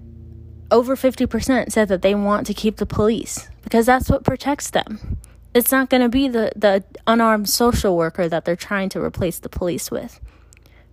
over 0.69 0.95
50% 0.95 1.71
said 1.71 1.87
that 1.87 2.01
they 2.01 2.15
want 2.15 2.47
to 2.47 2.53
keep 2.53 2.77
the 2.77 2.85
police 2.85 3.47
because 3.63 3.85
that's 3.85 4.09
what 4.09 4.23
protects 4.23 4.69
them. 4.71 5.17
It's 5.53 5.71
not 5.71 5.89
going 5.89 6.01
to 6.01 6.09
be 6.09 6.27
the, 6.27 6.51
the 6.55 6.83
unarmed 7.05 7.47
social 7.47 7.95
worker 7.95 8.27
that 8.27 8.43
they're 8.43 8.55
trying 8.55 8.89
to 8.89 9.01
replace 9.01 9.37
the 9.37 9.49
police 9.49 9.91
with. 9.91 10.19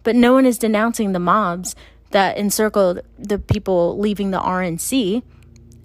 But 0.02 0.16
no 0.16 0.34
one 0.34 0.44
is 0.44 0.58
denouncing 0.58 1.12
the 1.12 1.18
mobs 1.18 1.74
that 2.10 2.36
encircled 2.36 3.00
the 3.18 3.38
people 3.38 3.98
leaving 3.98 4.30
the 4.30 4.40
RNC. 4.40 5.22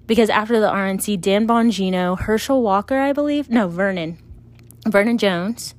Because 0.06 0.30
after 0.30 0.60
the 0.60 0.68
RNC, 0.68 1.20
Dan 1.20 1.48
Bongino, 1.48 2.18
Herschel 2.18 2.62
Walker, 2.62 2.98
I 2.98 3.12
believe, 3.12 3.50
no, 3.50 3.66
Vernon, 3.66 4.18
Vernon 4.86 5.18
Jones, 5.18 5.74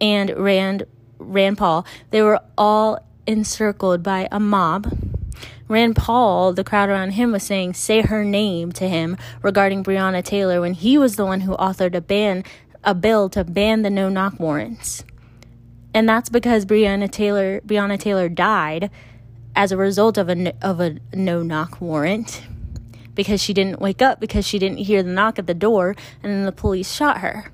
and 0.00 0.30
Rand 0.36 0.84
Rand 1.18 1.56
Paul, 1.56 1.86
they 2.10 2.20
were 2.20 2.40
all 2.58 2.98
encircled 3.26 4.02
by 4.02 4.28
a 4.30 4.40
mob. 4.40 4.92
Rand 5.68 5.96
Paul, 5.96 6.52
the 6.52 6.64
crowd 6.64 6.88
around 6.88 7.12
him 7.12 7.32
was 7.32 7.42
saying, 7.42 7.74
say 7.74 8.02
her 8.02 8.24
name 8.24 8.70
to 8.72 8.88
him 8.88 9.16
regarding 9.42 9.82
Breonna 9.82 10.22
Taylor 10.22 10.60
when 10.60 10.74
he 10.74 10.96
was 10.96 11.16
the 11.16 11.26
one 11.26 11.40
who 11.40 11.56
authored 11.56 11.94
a 11.94 12.00
ban, 12.00 12.44
a 12.84 12.94
bill 12.94 13.28
to 13.30 13.42
ban 13.44 13.82
the 13.82 13.90
no 13.90 14.08
knock 14.08 14.38
warrants. 14.38 15.04
And 15.92 16.08
that's 16.08 16.28
because 16.28 16.64
Breonna 16.64 17.10
Taylor, 17.10 17.60
Breonna 17.62 17.98
Taylor 17.98 18.28
died 18.28 18.90
as 19.56 19.72
a 19.72 19.76
result 19.76 20.18
of 20.18 20.28
a, 20.28 20.52
of 20.62 20.80
a 20.80 20.98
no 21.14 21.42
knock 21.42 21.80
warrant 21.80 22.42
because 23.14 23.42
she 23.42 23.54
didn't 23.54 23.80
wake 23.80 24.02
up 24.02 24.20
because 24.20 24.46
she 24.46 24.58
didn't 24.58 24.76
hear 24.76 25.02
the 25.02 25.10
knock 25.10 25.38
at 25.38 25.46
the 25.46 25.54
door 25.54 25.96
and 26.22 26.30
then 26.32 26.44
the 26.44 26.52
police 26.52 26.92
shot 26.92 27.18
her. 27.18 27.50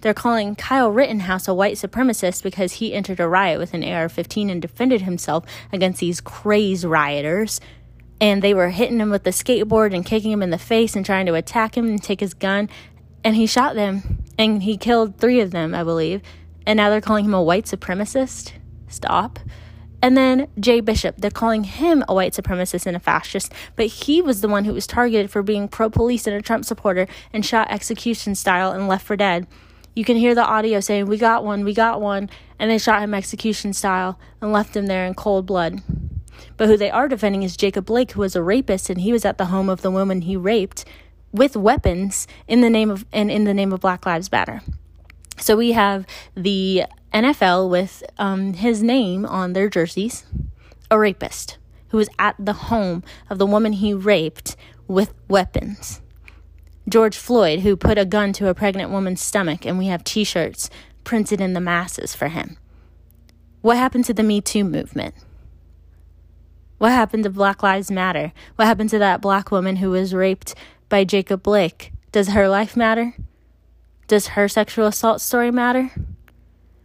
They're 0.00 0.12
calling 0.12 0.56
Kyle 0.56 0.90
Rittenhouse 0.90 1.48
a 1.48 1.54
white 1.54 1.76
supremacist 1.76 2.42
because 2.42 2.74
he 2.74 2.92
entered 2.92 3.20
a 3.20 3.28
riot 3.28 3.58
with 3.58 3.72
an 3.72 3.82
AR 3.82 4.08
15 4.08 4.50
and 4.50 4.60
defended 4.60 5.02
himself 5.02 5.44
against 5.72 6.00
these 6.00 6.20
crazed 6.20 6.84
rioters. 6.84 7.60
And 8.20 8.42
they 8.42 8.52
were 8.52 8.70
hitting 8.70 9.00
him 9.00 9.10
with 9.10 9.24
the 9.24 9.30
skateboard 9.30 9.94
and 9.94 10.04
kicking 10.04 10.32
him 10.32 10.42
in 10.42 10.50
the 10.50 10.58
face 10.58 10.96
and 10.96 11.06
trying 11.06 11.26
to 11.26 11.34
attack 11.34 11.76
him 11.76 11.86
and 11.86 12.02
take 12.02 12.20
his 12.20 12.34
gun. 12.34 12.68
And 13.24 13.36
he 13.36 13.46
shot 13.46 13.74
them 13.74 14.22
and 14.38 14.62
he 14.62 14.76
killed 14.76 15.18
three 15.18 15.40
of 15.40 15.50
them, 15.50 15.74
I 15.74 15.82
believe. 15.82 16.22
And 16.66 16.76
now 16.76 16.90
they're 16.90 17.00
calling 17.00 17.24
him 17.24 17.34
a 17.34 17.42
white 17.42 17.64
supremacist? 17.64 18.52
Stop. 18.88 19.38
And 20.06 20.16
then 20.16 20.46
Jay 20.60 20.78
Bishop, 20.78 21.16
they're 21.16 21.32
calling 21.32 21.64
him 21.64 22.04
a 22.08 22.14
white 22.14 22.32
supremacist 22.32 22.86
and 22.86 22.96
a 22.96 23.00
fascist, 23.00 23.52
but 23.74 23.86
he 23.86 24.22
was 24.22 24.40
the 24.40 24.46
one 24.46 24.64
who 24.64 24.72
was 24.72 24.86
targeted 24.86 25.32
for 25.32 25.42
being 25.42 25.66
pro 25.66 25.90
police 25.90 26.28
and 26.28 26.36
a 26.36 26.40
Trump 26.40 26.64
supporter 26.64 27.08
and 27.32 27.44
shot 27.44 27.72
execution 27.72 28.36
style 28.36 28.70
and 28.70 28.86
left 28.86 29.04
for 29.04 29.16
dead. 29.16 29.48
You 29.96 30.04
can 30.04 30.16
hear 30.16 30.32
the 30.32 30.46
audio 30.46 30.78
saying, 30.78 31.06
We 31.06 31.18
got 31.18 31.44
one, 31.44 31.64
we 31.64 31.74
got 31.74 32.00
one. 32.00 32.30
And 32.56 32.70
they 32.70 32.78
shot 32.78 33.02
him 33.02 33.14
execution 33.14 33.72
style 33.72 34.16
and 34.40 34.52
left 34.52 34.76
him 34.76 34.86
there 34.86 35.04
in 35.06 35.14
cold 35.14 35.44
blood. 35.44 35.82
But 36.56 36.68
who 36.68 36.76
they 36.76 36.88
are 36.92 37.08
defending 37.08 37.42
is 37.42 37.56
Jacob 37.56 37.86
Blake, 37.86 38.12
who 38.12 38.20
was 38.20 38.36
a 38.36 38.42
rapist, 38.44 38.88
and 38.88 39.00
he 39.00 39.12
was 39.12 39.24
at 39.24 39.38
the 39.38 39.46
home 39.46 39.68
of 39.68 39.82
the 39.82 39.90
woman 39.90 40.20
he 40.20 40.36
raped 40.36 40.84
with 41.32 41.56
weapons 41.56 42.28
in 42.46 42.60
the 42.60 42.70
name 42.70 42.90
of 42.90 43.04
and 43.12 43.28
in 43.28 43.42
the 43.42 43.54
name 43.54 43.72
of 43.72 43.80
Black 43.80 44.06
Lives 44.06 44.30
Matter. 44.30 44.62
So 45.38 45.56
we 45.56 45.72
have 45.72 46.06
the 46.34 46.84
NFL 47.12 47.70
with 47.70 48.02
um, 48.18 48.54
his 48.54 48.82
name 48.82 49.24
on 49.24 49.52
their 49.52 49.68
jerseys, 49.68 50.24
a 50.90 50.98
rapist 50.98 51.58
who 51.88 51.98
was 51.98 52.08
at 52.18 52.34
the 52.38 52.52
home 52.52 53.02
of 53.30 53.38
the 53.38 53.46
woman 53.46 53.74
he 53.74 53.94
raped 53.94 54.56
with 54.88 55.14
weapons. 55.28 56.00
George 56.88 57.16
Floyd, 57.16 57.60
who 57.60 57.76
put 57.76 57.98
a 57.98 58.04
gun 58.04 58.32
to 58.34 58.48
a 58.48 58.54
pregnant 58.54 58.90
woman's 58.90 59.20
stomach, 59.20 59.64
and 59.66 59.78
we 59.78 59.86
have 59.86 60.04
t 60.04 60.24
shirts 60.24 60.70
printed 61.04 61.40
in 61.40 61.52
the 61.52 61.60
masses 61.60 62.14
for 62.14 62.28
him. 62.28 62.56
What 63.60 63.76
happened 63.76 64.04
to 64.06 64.14
the 64.14 64.22
Me 64.22 64.40
Too 64.40 64.64
movement? 64.64 65.14
What 66.78 66.92
happened 66.92 67.24
to 67.24 67.30
Black 67.30 67.62
Lives 67.62 67.90
Matter? 67.90 68.32
What 68.56 68.66
happened 68.66 68.90
to 68.90 68.98
that 68.98 69.20
black 69.20 69.50
woman 69.50 69.76
who 69.76 69.90
was 69.90 70.14
raped 70.14 70.54
by 70.88 71.04
Jacob 71.04 71.42
Blake? 71.42 71.92
Does 72.12 72.28
her 72.28 72.48
life 72.48 72.76
matter? 72.76 73.14
Does 74.06 74.28
her 74.28 74.48
sexual 74.48 74.86
assault 74.86 75.20
story 75.20 75.50
matter? 75.50 75.90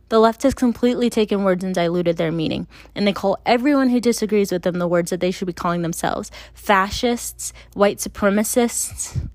The 0.10 0.20
left 0.20 0.44
has 0.44 0.54
completely 0.54 1.10
taken 1.10 1.44
words 1.44 1.64
and 1.64 1.74
diluted 1.74 2.18
their 2.18 2.32
meaning, 2.32 2.68
and 2.96 3.08
they 3.08 3.14
call 3.14 3.40
everyone 3.46 3.90
who 3.90 4.02
disagrees 4.02 4.52
with 4.52 4.64
them 4.64 4.80
the 4.80 4.88
words 4.88 5.12
that 5.12 5.20
they 5.20 5.32
should 5.32 5.46
be 5.46 5.54
calling 5.54 5.84
themselves 5.84 6.32
fascists, 6.54 7.54
white 7.74 8.00
supremacists. 8.00 9.30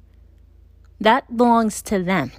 That 1.01 1.37
belongs 1.37 1.81
to 1.83 2.03
them. 2.03 2.33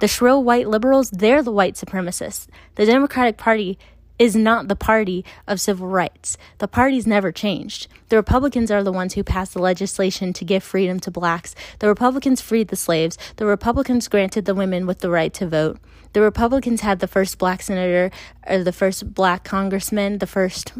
The 0.00 0.08
shrill 0.08 0.42
white 0.42 0.68
liberals, 0.68 1.10
they're 1.10 1.42
the 1.42 1.52
white 1.52 1.74
supremacists. 1.74 2.48
The 2.76 2.86
Democratic 2.86 3.36
Party 3.36 3.78
is 4.20 4.36
not 4.36 4.68
the 4.68 4.76
party 4.76 5.24
of 5.48 5.58
civil 5.60 5.88
rights. 5.88 6.36
The 6.58 6.68
party's 6.68 7.06
never 7.06 7.32
changed. 7.32 7.88
The 8.10 8.16
Republicans 8.16 8.70
are 8.70 8.84
the 8.84 8.92
ones 8.92 9.14
who 9.14 9.24
passed 9.24 9.54
the 9.54 9.62
legislation 9.62 10.34
to 10.34 10.44
give 10.44 10.62
freedom 10.62 11.00
to 11.00 11.10
blacks. 11.10 11.54
The 11.78 11.88
Republicans 11.88 12.42
freed 12.42 12.68
the 12.68 12.76
slaves. 12.76 13.16
The 13.36 13.46
Republicans 13.46 14.08
granted 14.08 14.44
the 14.44 14.54
women 14.54 14.86
with 14.86 14.98
the 14.98 15.08
right 15.08 15.32
to 15.34 15.48
vote. 15.48 15.78
The 16.12 16.20
Republicans 16.20 16.82
had 16.82 17.00
the 17.00 17.08
first 17.08 17.38
black 17.38 17.62
senator, 17.62 18.10
or 18.46 18.62
the 18.62 18.72
first 18.72 19.14
black 19.14 19.42
congressman, 19.42 20.18
the 20.18 20.26
first 20.26 20.74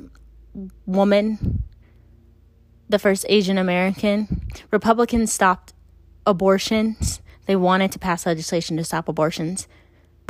woman, 0.85 1.65
the 2.91 2.99
first 2.99 3.25
Asian 3.31 3.57
American. 3.57 4.43
Republicans 4.71 5.33
stopped 5.33 5.73
abortions. 6.27 7.23
They 7.47 7.57
wanted 7.57 7.91
to 7.93 7.99
pass 7.99 8.27
legislation 8.27 8.77
to 8.77 8.85
stop 8.85 9.09
abortions. 9.09 9.67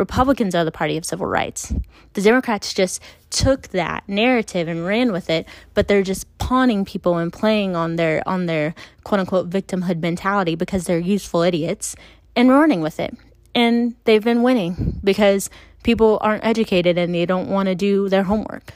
Republicans 0.01 0.55
are 0.55 0.65
the 0.65 0.73
party 0.73 0.97
of 0.97 1.05
civil 1.05 1.27
rights. 1.27 1.75
The 2.15 2.23
Democrats 2.23 2.73
just 2.73 3.03
took 3.29 3.69
that 3.69 4.03
narrative 4.09 4.67
and 4.67 4.87
ran 4.87 5.13
with 5.13 5.29
it, 5.29 5.47
but 5.75 5.89
they're 5.89 6.03
just 6.03 6.27
pawning 6.39 6.87
people 6.87 7.19
and 7.19 7.31
playing 7.31 7.77
on 7.77 7.97
their 7.97 8.27
on 8.27 8.47
their 8.47 8.75
quote 9.05 9.21
unquote 9.21 9.51
victimhood 9.51 10.01
mentality 10.01 10.55
because 10.55 10.87
they're 10.87 10.99
useful 10.99 11.43
idiots 11.43 11.95
and 12.35 12.49
running 12.49 12.81
with 12.81 12.99
it. 12.99 13.15
And 13.55 13.95
they've 14.05 14.25
been 14.25 14.43
winning 14.43 14.99
because 15.05 15.51
people 15.83 16.17
aren't 16.23 16.47
educated 16.47 16.97
and 16.97 17.15
they 17.15 17.27
don't 17.27 17.51
want 17.51 17.67
to 17.67 17.75
do 17.75 18.09
their 18.09 18.23
homework. 18.23 18.73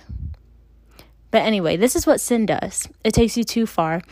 But 1.30 1.42
anyway, 1.42 1.78
this 1.78 1.96
is 1.96 2.06
what 2.06 2.20
sin 2.20 2.44
does. 2.44 2.86
It 3.02 3.14
takes 3.14 3.34
you 3.36 3.44
too 3.44 3.64
far 3.66 4.02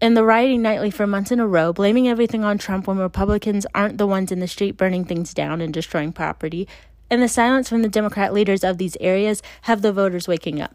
and 0.00 0.16
the 0.16 0.24
rioting 0.24 0.62
nightly 0.62 0.90
for 0.90 1.06
months 1.06 1.30
in 1.30 1.40
a 1.40 1.46
row, 1.46 1.72
blaming 1.72 2.08
everything 2.08 2.42
on 2.44 2.58
Trump 2.58 2.86
when 2.86 2.98
Republicans 2.98 3.66
aren't 3.74 3.98
the 3.98 4.06
ones 4.06 4.32
in 4.32 4.40
the 4.40 4.48
street 4.48 4.76
burning 4.76 5.04
things 5.04 5.34
down 5.34 5.60
and 5.60 5.74
destroying 5.74 6.12
property, 6.12 6.66
and 7.10 7.22
the 7.22 7.28
silence 7.28 7.68
from 7.68 7.82
the 7.82 7.88
Democrat 7.88 8.32
leaders 8.32 8.64
of 8.64 8.78
these 8.78 8.96
areas 9.00 9.42
have 9.62 9.82
the 9.82 9.92
voters 9.92 10.28
waking 10.28 10.60
up. 10.60 10.74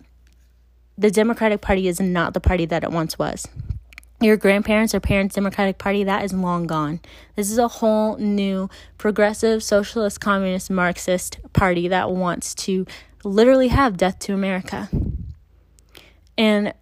The 0.98 1.12
Democratic 1.12 1.62
Party 1.62 1.88
is 1.88 2.00
not 2.00 2.34
the 2.34 2.40
party 2.40 2.66
that 2.66 2.84
it 2.84 2.92
once 2.92 3.18
was. 3.18 3.48
Your 4.22 4.38
grandparents 4.38 4.96
or 4.96 5.02
parents' 5.02 5.36
Democratic 5.36 5.78
Party, 5.78 6.04
that 6.06 6.24
is 6.24 6.32
long 6.32 6.68
gone. 6.68 7.02
This 7.36 7.52
is 7.52 7.58
a 7.58 7.68
whole 7.68 8.16
new 8.18 8.70
progressive, 8.98 9.62
socialist, 9.62 10.22
communist, 10.22 10.70
Marxist 10.70 11.40
party 11.52 11.90
that 11.90 12.12
wants 12.12 12.56
to 12.56 12.86
literally 13.26 13.68
have 13.68 13.98
death 13.98 14.20
to 14.20 14.34
America. 14.34 14.90
And 16.38 16.74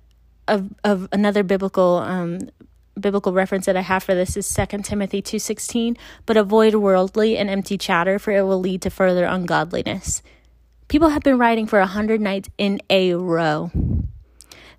of, 0.48 0.74
of 0.84 1.08
another 1.12 1.44
biblical 1.44 1.98
um, 1.98 2.50
biblical 3.00 3.34
reference 3.34 3.66
that 3.66 3.76
I 3.76 3.82
have 3.82 4.04
for 4.04 4.14
this 4.14 4.38
is 4.38 4.52
2 4.54 4.80
Timothy 4.84 5.22
2:16, 5.22 5.98
but 6.26 6.38
avoid 6.38 6.76
worldly 6.76 7.38
and 7.38 7.50
empty 7.50 7.78
chatter 7.78 8.20
for 8.20 8.32
it 8.32 8.44
will 8.44 8.60
lead 8.60 8.82
to 8.84 8.90
further 8.90 9.26
ungodliness. 9.26 10.22
People 10.88 11.10
have 11.10 11.24
been 11.24 11.40
writing 11.40 11.66
for 11.66 11.80
a 11.80 11.84
100 11.84 12.22
nights 12.22 12.50
in 12.58 12.82
a 12.90 13.14
row. 13.14 13.72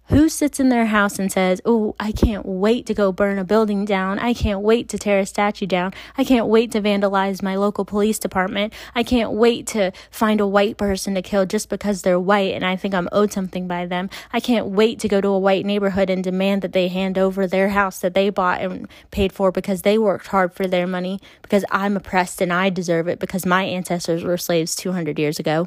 Who 0.09 0.29
sits 0.29 0.61
in 0.61 0.69
their 0.69 0.85
house 0.87 1.19
and 1.19 1.33
says, 1.33 1.63
Oh, 1.65 1.97
I 1.99 2.13
can't 2.13 2.45
wait 2.45 2.85
to 2.87 2.95
go 2.95 3.11
burn 3.11 3.39
a 3.39 3.45
building 3.45 3.87
down. 3.87 4.19
I 4.19 4.35
can't 4.35 4.61
wait 4.61 4.87
to 4.91 4.99
tear 4.99 5.19
a 5.19 5.25
statue 5.25 5.65
down. 5.65 5.95
I 6.19 6.25
can't 6.25 6.47
wait 6.47 6.73
to 6.73 6.83
vandalize 6.83 7.43
my 7.43 7.57
local 7.57 7.87
police 7.87 8.19
department. 8.19 8.75
I 8.95 9.03
can't 9.03 9.33
wait 9.33 9.67
to 9.69 9.93
find 10.11 10.43
a 10.43 10.47
white 10.47 10.77
person 10.77 11.15
to 11.15 11.23
kill 11.23 11.47
just 11.47 11.71
because 11.71 12.03
they're 12.03 12.21
white 12.21 12.53
and 12.53 12.67
I 12.67 12.77
think 12.77 12.93
I'm 12.93 13.09
owed 13.13 13.33
something 13.33 13.67
by 13.67 13.87
them. 13.87 14.11
I 14.31 14.41
can't 14.41 14.67
wait 14.67 14.99
to 15.01 15.09
go 15.09 15.23
to 15.23 15.29
a 15.29 15.39
white 15.39 15.65
neighborhood 15.65 16.11
and 16.11 16.23
demand 16.23 16.61
that 16.61 16.75
they 16.75 16.89
hand 16.89 17.17
over 17.17 17.47
their 17.47 17.71
house 17.71 18.01
that 18.01 18.13
they 18.13 18.29
bought 18.29 18.61
and 18.61 18.87
paid 19.11 19.33
for 19.33 19.51
because 19.51 19.83
they 19.83 19.97
worked 19.97 20.27
hard 20.27 20.53
for 20.53 20.67
their 20.67 20.87
money 20.87 21.19
because 21.41 21.65
I'm 21.71 21.97
oppressed 21.97 22.43
and 22.43 22.53
I 22.53 22.69
deserve 22.69 23.09
it 23.09 23.21
because 23.21 23.47
my 23.47 23.65
ancestors 23.65 24.23
were 24.23 24.37
slaves 24.37 24.77
200 24.77 25.19
years 25.19 25.39
ago. 25.39 25.67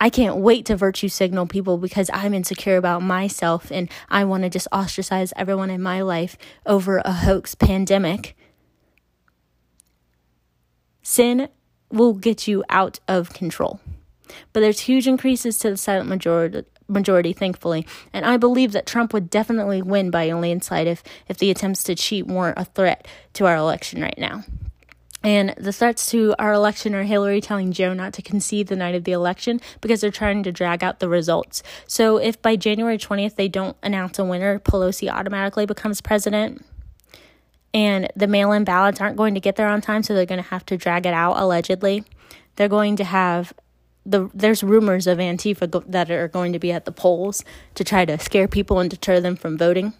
I 0.00 0.10
can't 0.10 0.36
wait 0.36 0.66
to 0.66 0.76
virtue 0.76 1.08
signal 1.08 1.46
people 1.46 1.76
because 1.76 2.10
I'm 2.12 2.34
insecure 2.34 2.76
about 2.76 3.02
myself 3.02 3.70
and 3.70 3.90
I 4.08 4.24
want 4.24 4.44
to 4.44 4.50
just 4.50 4.68
ostracize 4.72 5.32
everyone 5.36 5.70
in 5.70 5.82
my 5.82 6.02
life 6.02 6.38
over 6.66 6.98
a 6.98 7.12
hoax 7.12 7.54
pandemic. 7.54 8.36
Sin 11.02 11.48
will 11.90 12.14
get 12.14 12.46
you 12.46 12.64
out 12.68 13.00
of 13.08 13.32
control. 13.32 13.80
But 14.52 14.60
there's 14.60 14.80
huge 14.80 15.08
increases 15.08 15.58
to 15.58 15.70
the 15.70 15.76
silent 15.76 16.08
majority 16.08 16.64
majority 16.90 17.34
thankfully 17.34 17.86
and 18.14 18.24
i 18.24 18.38
believe 18.38 18.72
that 18.72 18.86
trump 18.86 19.12
would 19.12 19.28
definitely 19.28 19.82
win 19.82 20.10
by 20.10 20.24
a 20.24 20.38
landslide 20.38 20.86
if 20.86 21.02
if 21.28 21.36
the 21.36 21.50
attempts 21.50 21.84
to 21.84 21.94
cheat 21.94 22.26
weren't 22.26 22.58
a 22.58 22.64
threat 22.64 23.06
to 23.34 23.44
our 23.44 23.56
election 23.56 24.00
right 24.00 24.16
now 24.16 24.42
and 25.22 25.52
the 25.56 25.72
threats 25.72 26.10
to 26.10 26.34
our 26.38 26.52
election 26.52 26.94
are 26.94 27.02
Hillary 27.02 27.40
telling 27.40 27.72
Joe 27.72 27.92
not 27.92 28.12
to 28.14 28.22
concede 28.22 28.68
the 28.68 28.76
night 28.76 28.94
of 28.94 29.04
the 29.04 29.12
election 29.12 29.60
because 29.80 30.00
they're 30.00 30.10
trying 30.10 30.42
to 30.44 30.52
drag 30.52 30.84
out 30.84 31.00
the 31.00 31.08
results. 31.08 31.62
So 31.86 32.18
if 32.18 32.40
by 32.40 32.56
January 32.56 32.98
20th 32.98 33.34
they 33.34 33.48
don't 33.48 33.76
announce 33.82 34.18
a 34.18 34.24
winner, 34.24 34.60
Pelosi 34.60 35.10
automatically 35.10 35.66
becomes 35.66 36.00
president. 36.00 36.64
And 37.74 38.10
the 38.16 38.26
mail 38.26 38.52
in 38.52 38.64
ballots 38.64 39.00
aren't 39.00 39.16
going 39.16 39.34
to 39.34 39.40
get 39.40 39.56
there 39.56 39.68
on 39.68 39.80
time, 39.80 40.02
so 40.02 40.14
they're 40.14 40.24
going 40.24 40.42
to 40.42 40.50
have 40.50 40.64
to 40.66 40.76
drag 40.76 41.04
it 41.04 41.12
out, 41.12 41.36
allegedly. 41.36 42.04
They're 42.56 42.68
going 42.68 42.96
to 42.96 43.04
have 43.04 43.52
the 44.06 44.30
there's 44.32 44.62
rumors 44.62 45.06
of 45.06 45.18
Antifa 45.18 45.70
go, 45.70 45.80
that 45.80 46.10
are 46.10 46.28
going 46.28 46.52
to 46.54 46.58
be 46.58 46.72
at 46.72 46.86
the 46.86 46.92
polls 46.92 47.44
to 47.74 47.84
try 47.84 48.06
to 48.06 48.18
scare 48.18 48.48
people 48.48 48.80
and 48.80 48.88
deter 48.88 49.20
them 49.20 49.36
from 49.36 49.58
voting. 49.58 49.92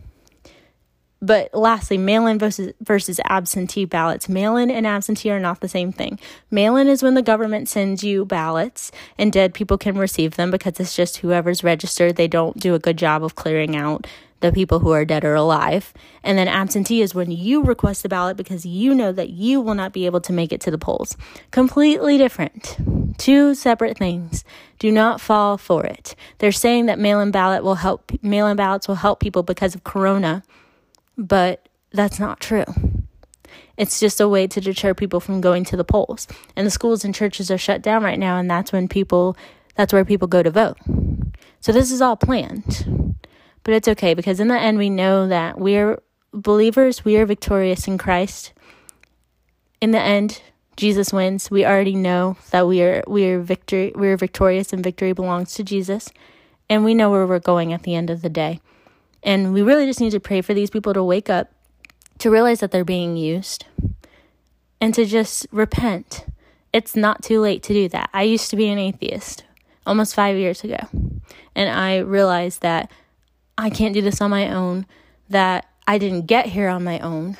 But 1.20 1.52
lastly, 1.52 1.98
mail 1.98 2.26
in 2.26 2.38
versus, 2.38 2.72
versus 2.80 3.20
absentee 3.24 3.84
ballots. 3.84 4.28
Mail 4.28 4.56
in 4.56 4.70
and 4.70 4.86
absentee 4.86 5.30
are 5.30 5.40
not 5.40 5.60
the 5.60 5.68
same 5.68 5.90
thing. 5.90 6.18
Mail 6.50 6.76
in 6.76 6.86
is 6.86 7.02
when 7.02 7.14
the 7.14 7.22
government 7.22 7.68
sends 7.68 8.04
you 8.04 8.24
ballots 8.24 8.92
and 9.18 9.32
dead 9.32 9.52
people 9.52 9.78
can 9.78 9.98
receive 9.98 10.36
them 10.36 10.50
because 10.50 10.78
it's 10.78 10.94
just 10.94 11.18
whoever's 11.18 11.64
registered. 11.64 12.16
They 12.16 12.28
don't 12.28 12.56
do 12.58 12.74
a 12.74 12.78
good 12.78 12.96
job 12.96 13.24
of 13.24 13.34
clearing 13.34 13.74
out 13.74 14.06
the 14.40 14.52
people 14.52 14.78
who 14.78 14.92
are 14.92 15.04
dead 15.04 15.24
or 15.24 15.34
alive. 15.34 15.92
And 16.22 16.38
then 16.38 16.46
absentee 16.46 17.02
is 17.02 17.14
when 17.14 17.30
you 17.30 17.64
request 17.64 18.04
a 18.04 18.08
ballot 18.08 18.36
because 18.36 18.64
you 18.64 18.94
know 18.94 19.10
that 19.12 19.30
you 19.30 19.60
will 19.60 19.74
not 19.74 19.92
be 19.92 20.06
able 20.06 20.20
to 20.22 20.32
make 20.32 20.52
it 20.52 20.60
to 20.62 20.70
the 20.70 20.78
polls. 20.78 21.16
Completely 21.50 22.18
different. 22.18 22.76
Two 23.18 23.54
separate 23.54 23.98
things. 23.98 24.44
Do 24.78 24.92
not 24.92 25.20
fall 25.20 25.58
for 25.58 25.84
it. 25.84 26.14
They're 26.38 26.52
saying 26.52 26.86
that 26.86 27.00
mail 27.00 27.20
in 27.20 27.32
ballot 27.32 27.64
will 27.64 27.76
help 27.76 28.12
mail 28.22 28.46
in 28.46 28.56
ballots 28.56 28.86
will 28.86 28.94
help 28.94 29.18
people 29.18 29.42
because 29.42 29.74
of 29.74 29.82
corona 29.82 30.44
but 31.18 31.68
that's 31.92 32.18
not 32.18 32.40
true. 32.40 32.64
It's 33.76 34.00
just 34.00 34.20
a 34.20 34.28
way 34.28 34.46
to 34.46 34.60
deter 34.60 34.94
people 34.94 35.20
from 35.20 35.40
going 35.40 35.64
to 35.64 35.76
the 35.76 35.84
polls. 35.84 36.26
And 36.56 36.66
the 36.66 36.70
schools 36.70 37.04
and 37.04 37.14
churches 37.14 37.50
are 37.50 37.58
shut 37.58 37.82
down 37.82 38.02
right 38.02 38.18
now, 38.18 38.38
and 38.38 38.50
that's 38.50 38.72
when 38.72 38.88
people, 38.88 39.36
that's 39.74 39.92
where 39.92 40.04
people 40.04 40.28
go 40.28 40.42
to 40.42 40.50
vote. 40.50 40.78
So 41.60 41.72
this 41.72 41.90
is 41.90 42.00
all 42.00 42.16
planned. 42.16 43.16
But 43.64 43.74
it's 43.74 43.88
okay 43.88 44.14
because 44.14 44.40
in 44.40 44.48
the 44.48 44.58
end, 44.58 44.78
we 44.78 44.88
know 44.88 45.28
that 45.28 45.58
we're 45.58 46.00
believers, 46.32 47.04
we 47.04 47.16
are 47.18 47.26
victorious 47.26 47.86
in 47.86 47.98
Christ. 47.98 48.52
In 49.80 49.90
the 49.90 50.00
end, 50.00 50.40
Jesus 50.76 51.12
wins. 51.12 51.50
We 51.50 51.66
already 51.66 51.94
know 51.94 52.36
that 52.50 52.66
we 52.66 52.82
are 52.82 53.02
we 53.06 53.26
are 53.26 53.40
victory 53.40 53.92
we 53.94 54.08
are 54.08 54.16
victorious 54.16 54.72
and 54.72 54.82
victory 54.82 55.12
belongs 55.12 55.54
to 55.54 55.64
Jesus. 55.64 56.10
And 56.70 56.84
we 56.84 56.94
know 56.94 57.10
where 57.10 57.26
we're 57.26 57.40
going 57.40 57.72
at 57.72 57.82
the 57.82 57.94
end 57.94 58.10
of 58.10 58.22
the 58.22 58.28
day. 58.28 58.60
And 59.22 59.52
we 59.52 59.62
really 59.62 59.86
just 59.86 60.00
need 60.00 60.12
to 60.12 60.20
pray 60.20 60.40
for 60.40 60.54
these 60.54 60.70
people 60.70 60.94
to 60.94 61.02
wake 61.02 61.28
up, 61.28 61.52
to 62.18 62.30
realize 62.30 62.60
that 62.60 62.70
they're 62.70 62.84
being 62.84 63.16
used, 63.16 63.66
and 64.80 64.94
to 64.94 65.04
just 65.04 65.46
repent 65.50 66.24
It's 66.72 66.94
not 66.94 67.22
too 67.22 67.40
late 67.40 67.62
to 67.64 67.72
do 67.72 67.88
that. 67.88 68.10
I 68.12 68.22
used 68.24 68.50
to 68.50 68.56
be 68.56 68.68
an 68.68 68.78
atheist 68.78 69.44
almost 69.86 70.14
five 70.14 70.36
years 70.36 70.62
ago. 70.62 70.76
And 71.54 71.70
I 71.70 71.98
realized 71.98 72.60
that 72.60 72.90
I 73.56 73.70
can't 73.70 73.94
do 73.94 74.02
this 74.02 74.20
on 74.20 74.30
my 74.30 74.52
own, 74.52 74.86
that 75.30 75.66
I 75.86 75.98
didn't 75.98 76.26
get 76.26 76.46
here 76.46 76.68
on 76.68 76.84
my 76.84 76.98
own, 77.00 77.38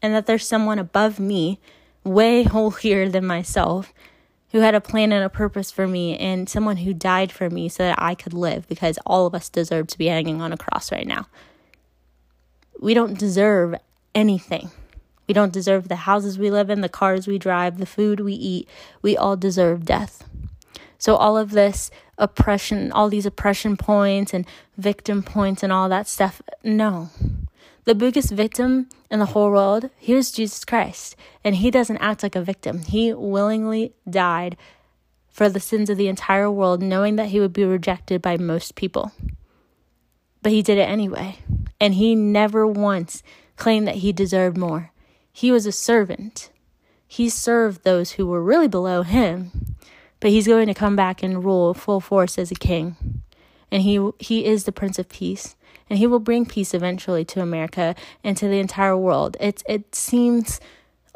and 0.00 0.14
that 0.14 0.26
there's 0.26 0.46
someone 0.46 0.78
above 0.78 1.18
me, 1.18 1.58
way 2.04 2.42
holier 2.54 3.08
than 3.08 3.26
myself, 3.26 3.92
who 4.50 4.60
had 4.60 4.74
a 4.74 4.80
plan 4.80 5.12
and 5.12 5.24
a 5.24 5.28
purpose 5.28 5.70
for 5.70 5.86
me, 5.86 6.16
and 6.16 6.48
someone 6.48 6.78
who 6.78 6.94
died 6.94 7.30
for 7.30 7.50
me 7.50 7.68
so 7.68 7.82
that 7.82 8.00
I 8.00 8.14
could 8.14 8.32
live 8.32 8.66
because 8.68 8.98
all 9.04 9.26
of 9.26 9.34
us 9.34 9.48
deserve 9.48 9.88
to 9.88 9.98
be 9.98 10.06
hanging 10.06 10.40
on 10.40 10.52
a 10.52 10.56
cross 10.56 10.90
right 10.90 11.06
now. 11.06 11.26
We 12.80 12.94
don't 12.94 13.18
deserve 13.18 13.74
anything. 14.14 14.70
We 15.26 15.34
don't 15.34 15.52
deserve 15.52 15.88
the 15.88 15.96
houses 15.96 16.38
we 16.38 16.50
live 16.50 16.70
in, 16.70 16.80
the 16.80 16.88
cars 16.88 17.26
we 17.26 17.38
drive, 17.38 17.78
the 17.78 17.86
food 17.86 18.20
we 18.20 18.32
eat. 18.32 18.68
We 19.02 19.16
all 19.16 19.36
deserve 19.36 19.84
death. 19.84 20.24
So, 20.96 21.16
all 21.16 21.36
of 21.36 21.50
this 21.50 21.90
oppression, 22.16 22.90
all 22.90 23.08
these 23.08 23.26
oppression 23.26 23.76
points 23.76 24.32
and 24.32 24.46
victim 24.76 25.22
points 25.22 25.62
and 25.62 25.72
all 25.72 25.88
that 25.90 26.08
stuff, 26.08 26.40
no. 26.64 27.10
The 27.88 27.94
biggest 27.94 28.30
victim 28.32 28.90
in 29.10 29.18
the 29.18 29.24
whole 29.24 29.50
world, 29.50 29.88
he 29.96 30.12
was 30.12 30.30
Jesus 30.30 30.62
Christ. 30.62 31.16
And 31.42 31.56
he 31.56 31.70
doesn't 31.70 31.96
act 31.96 32.22
like 32.22 32.36
a 32.36 32.42
victim. 32.42 32.82
He 32.82 33.14
willingly 33.14 33.94
died 34.06 34.58
for 35.30 35.48
the 35.48 35.58
sins 35.58 35.88
of 35.88 35.96
the 35.96 36.08
entire 36.08 36.50
world, 36.50 36.82
knowing 36.82 37.16
that 37.16 37.28
he 37.28 37.40
would 37.40 37.54
be 37.54 37.64
rejected 37.64 38.20
by 38.20 38.36
most 38.36 38.74
people. 38.74 39.12
But 40.42 40.52
he 40.52 40.60
did 40.60 40.76
it 40.76 40.86
anyway. 40.86 41.38
And 41.80 41.94
he 41.94 42.14
never 42.14 42.66
once 42.66 43.22
claimed 43.56 43.88
that 43.88 44.02
he 44.04 44.12
deserved 44.12 44.58
more. 44.58 44.92
He 45.32 45.50
was 45.50 45.64
a 45.64 45.72
servant. 45.72 46.50
He 47.06 47.30
served 47.30 47.84
those 47.84 48.12
who 48.12 48.26
were 48.26 48.44
really 48.44 48.68
below 48.68 49.00
him, 49.00 49.76
but 50.20 50.30
he's 50.30 50.46
going 50.46 50.66
to 50.66 50.74
come 50.74 50.94
back 50.94 51.22
and 51.22 51.42
rule 51.42 51.72
full 51.72 52.02
force 52.02 52.36
as 52.36 52.50
a 52.50 52.54
king. 52.54 53.22
And 53.72 53.80
he 53.80 54.10
he 54.18 54.44
is 54.44 54.64
the 54.64 54.72
prince 54.72 54.98
of 54.98 55.08
peace, 55.08 55.56
and 55.88 55.98
he 55.98 56.06
will 56.06 56.20
bring 56.20 56.46
peace 56.46 56.74
eventually 56.74 57.24
to 57.26 57.40
America 57.40 57.94
and 58.22 58.36
to 58.36 58.48
the 58.48 58.58
entire 58.58 58.96
world. 58.96 59.36
It 59.40 59.62
it 59.68 59.94
seems 59.94 60.60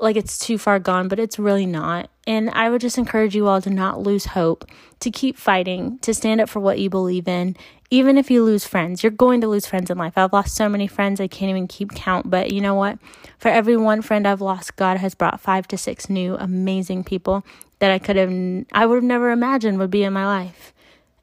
like 0.02 0.16
it's 0.16 0.38
too 0.38 0.58
far 0.58 0.78
gone, 0.80 1.08
but 1.08 1.20
it's 1.20 1.38
really 1.38 1.64
not. 1.64 2.10
And 2.26 2.50
I 2.50 2.70
would 2.70 2.80
just 2.80 2.98
encourage 2.98 3.34
you 3.34 3.46
all 3.46 3.62
to 3.62 3.70
not 3.70 4.00
lose 4.00 4.26
hope, 4.26 4.64
to 5.00 5.10
keep 5.10 5.36
fighting, 5.36 5.98
to 6.00 6.12
stand 6.12 6.40
up 6.40 6.48
for 6.48 6.60
what 6.60 6.80
you 6.80 6.90
believe 6.90 7.28
in. 7.28 7.56
Even 7.90 8.18
if 8.18 8.30
you 8.30 8.42
lose 8.42 8.64
friends, 8.64 9.02
you're 9.02 9.12
going 9.12 9.40
to 9.42 9.48
lose 9.48 9.66
friends 9.66 9.90
in 9.90 9.98
life. 9.98 10.14
I've 10.16 10.32
lost 10.32 10.56
so 10.56 10.68
many 10.68 10.86
friends, 10.86 11.20
I 11.20 11.28
can't 11.28 11.50
even 11.50 11.68
keep 11.68 11.92
count. 11.94 12.30
But 12.30 12.52
you 12.52 12.60
know 12.60 12.74
what? 12.74 12.98
For 13.38 13.48
every 13.48 13.76
one 13.76 14.02
friend 14.02 14.26
I've 14.26 14.40
lost, 14.40 14.76
God 14.76 14.96
has 14.96 15.14
brought 15.14 15.40
five 15.40 15.68
to 15.68 15.78
six 15.78 16.10
new 16.10 16.34
amazing 16.36 17.04
people 17.04 17.44
that 17.78 17.90
I 17.90 17.98
could 17.98 18.16
have, 18.16 18.30
I 18.72 18.86
would 18.86 18.96
have 18.96 19.04
never 19.04 19.30
imagined 19.30 19.78
would 19.78 19.90
be 19.90 20.04
in 20.04 20.12
my 20.12 20.26
life. 20.26 20.72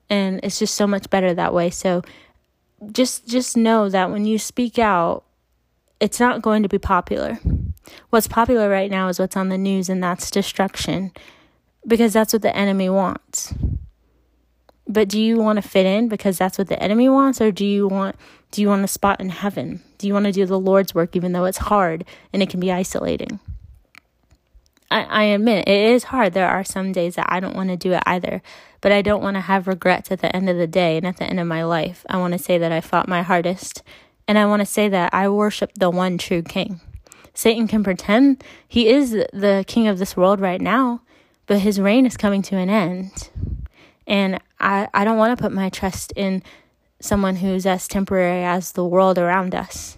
And 0.09 0.39
it's 0.43 0.59
just 0.59 0.75
so 0.75 0.87
much 0.87 1.09
better 1.09 1.33
that 1.33 1.53
way. 1.53 1.69
So 1.69 2.01
just, 2.91 3.27
just 3.27 3.57
know 3.57 3.89
that 3.89 4.11
when 4.11 4.25
you 4.25 4.37
speak 4.37 4.79
out, 4.79 5.23
it's 5.99 6.19
not 6.19 6.41
going 6.41 6.63
to 6.63 6.69
be 6.69 6.79
popular 6.79 7.39
What's 8.09 8.27
popular 8.27 8.69
right 8.69 8.89
now 8.89 9.07
is 9.07 9.19
what's 9.19 9.37
on 9.37 9.49
the 9.49 9.57
news, 9.57 9.89
and 9.89 10.03
that's 10.03 10.31
destruction 10.31 11.11
because 11.87 12.13
that's 12.13 12.33
what 12.33 12.41
the 12.41 12.55
enemy 12.55 12.89
wants. 12.89 13.53
But 14.87 15.07
do 15.07 15.21
you 15.21 15.37
want 15.37 15.61
to 15.61 15.67
fit 15.67 15.85
in 15.85 16.07
because 16.07 16.37
that's 16.37 16.57
what 16.57 16.67
the 16.67 16.81
enemy 16.81 17.09
wants, 17.09 17.41
or 17.41 17.51
do 17.51 17.65
you 17.65 17.87
want 17.87 18.15
do 18.51 18.61
you 18.61 18.67
want 18.67 18.83
a 18.83 18.87
spot 18.87 19.19
in 19.19 19.29
heaven? 19.29 19.81
Do 19.97 20.07
you 20.07 20.13
want 20.13 20.25
to 20.25 20.31
do 20.31 20.45
the 20.45 20.59
Lord's 20.59 20.95
work 20.95 21.15
even 21.15 21.33
though 21.33 21.45
it's 21.45 21.57
hard 21.57 22.05
and 22.33 22.41
it 22.41 22.49
can 22.49 22.59
be 22.59 22.71
isolating? 22.71 23.39
I, 24.89 25.03
I 25.03 25.23
admit 25.25 25.67
it 25.67 25.91
is 25.91 26.05
hard. 26.05 26.33
There 26.33 26.49
are 26.49 26.63
some 26.63 26.91
days 26.91 27.15
that 27.15 27.27
I 27.29 27.39
don't 27.39 27.55
want 27.55 27.69
to 27.69 27.77
do 27.77 27.93
it 27.93 28.01
either, 28.07 28.41
but 28.81 28.91
I 28.91 29.01
don't 29.01 29.21
want 29.21 29.35
to 29.35 29.41
have 29.41 29.67
regrets 29.67 30.11
at 30.11 30.19
the 30.19 30.33
end 30.35 30.49
of 30.49 30.57
the 30.57 30.67
day 30.67 30.97
and 30.97 31.05
at 31.05 31.17
the 31.17 31.25
end 31.25 31.39
of 31.39 31.47
my 31.47 31.63
life. 31.63 32.05
I 32.09 32.17
want 32.17 32.33
to 32.33 32.39
say 32.39 32.57
that 32.57 32.71
I 32.71 32.81
fought 32.81 33.07
my 33.07 33.21
hardest, 33.21 33.83
and 34.27 34.37
I 34.37 34.45
want 34.45 34.61
to 34.61 34.65
say 34.65 34.89
that 34.89 35.13
I 35.13 35.29
worship 35.29 35.71
the 35.75 35.89
one 35.89 36.17
true 36.17 36.41
King. 36.41 36.81
Satan 37.33 37.67
can 37.67 37.83
pretend 37.83 38.43
he 38.67 38.89
is 38.89 39.11
the 39.11 39.63
king 39.67 39.87
of 39.87 39.97
this 39.97 40.17
world 40.17 40.41
right 40.41 40.59
now, 40.59 41.01
but 41.45 41.59
his 41.59 41.79
reign 41.79 42.05
is 42.05 42.17
coming 42.17 42.41
to 42.41 42.57
an 42.57 42.69
end. 42.69 43.29
And 44.05 44.41
I, 44.59 44.89
I 44.93 45.05
don't 45.05 45.17
want 45.17 45.37
to 45.37 45.41
put 45.41 45.53
my 45.53 45.69
trust 45.69 46.11
in 46.15 46.43
someone 46.99 47.37
who's 47.37 47.65
as 47.65 47.87
temporary 47.87 48.43
as 48.43 48.73
the 48.73 48.83
world 48.83 49.17
around 49.17 49.55
us. 49.55 49.97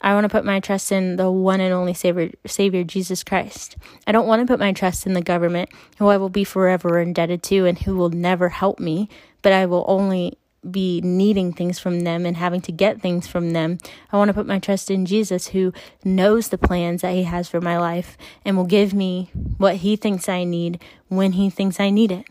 I 0.00 0.14
want 0.14 0.24
to 0.24 0.28
put 0.28 0.44
my 0.44 0.60
trust 0.60 0.92
in 0.92 1.16
the 1.16 1.30
one 1.30 1.60
and 1.60 1.74
only 1.74 1.94
Savior, 1.94 2.30
Savior 2.46 2.84
Jesus 2.84 3.24
Christ. 3.24 3.76
I 4.06 4.12
don't 4.12 4.26
want 4.26 4.40
to 4.40 4.46
put 4.46 4.60
my 4.60 4.72
trust 4.72 5.06
in 5.06 5.12
the 5.12 5.22
government, 5.22 5.70
who 5.98 6.06
I 6.08 6.16
will 6.16 6.28
be 6.28 6.44
forever 6.44 7.00
indebted 7.00 7.42
to 7.44 7.66
and 7.66 7.78
who 7.78 7.96
will 7.96 8.10
never 8.10 8.48
help 8.48 8.78
me, 8.78 9.08
but 9.42 9.52
I 9.52 9.66
will 9.66 9.84
only 9.88 10.38
be 10.68 11.00
needing 11.00 11.52
things 11.52 11.78
from 11.78 12.00
them 12.00 12.26
and 12.26 12.36
having 12.36 12.60
to 12.62 12.72
get 12.72 13.00
things 13.00 13.26
from 13.26 13.50
them. 13.50 13.78
I 14.12 14.16
want 14.16 14.28
to 14.28 14.34
put 14.34 14.46
my 14.46 14.58
trust 14.58 14.90
in 14.90 15.06
Jesus, 15.06 15.48
who 15.48 15.72
knows 16.04 16.48
the 16.48 16.58
plans 16.58 17.02
that 17.02 17.14
He 17.14 17.24
has 17.24 17.48
for 17.48 17.60
my 17.60 17.78
life 17.78 18.16
and 18.44 18.56
will 18.56 18.64
give 18.64 18.92
me 18.92 19.30
what 19.56 19.76
He 19.76 19.96
thinks 19.96 20.28
I 20.28 20.44
need 20.44 20.82
when 21.08 21.32
He 21.32 21.50
thinks 21.50 21.80
I 21.80 21.90
need 21.90 22.12
it. 22.12 22.26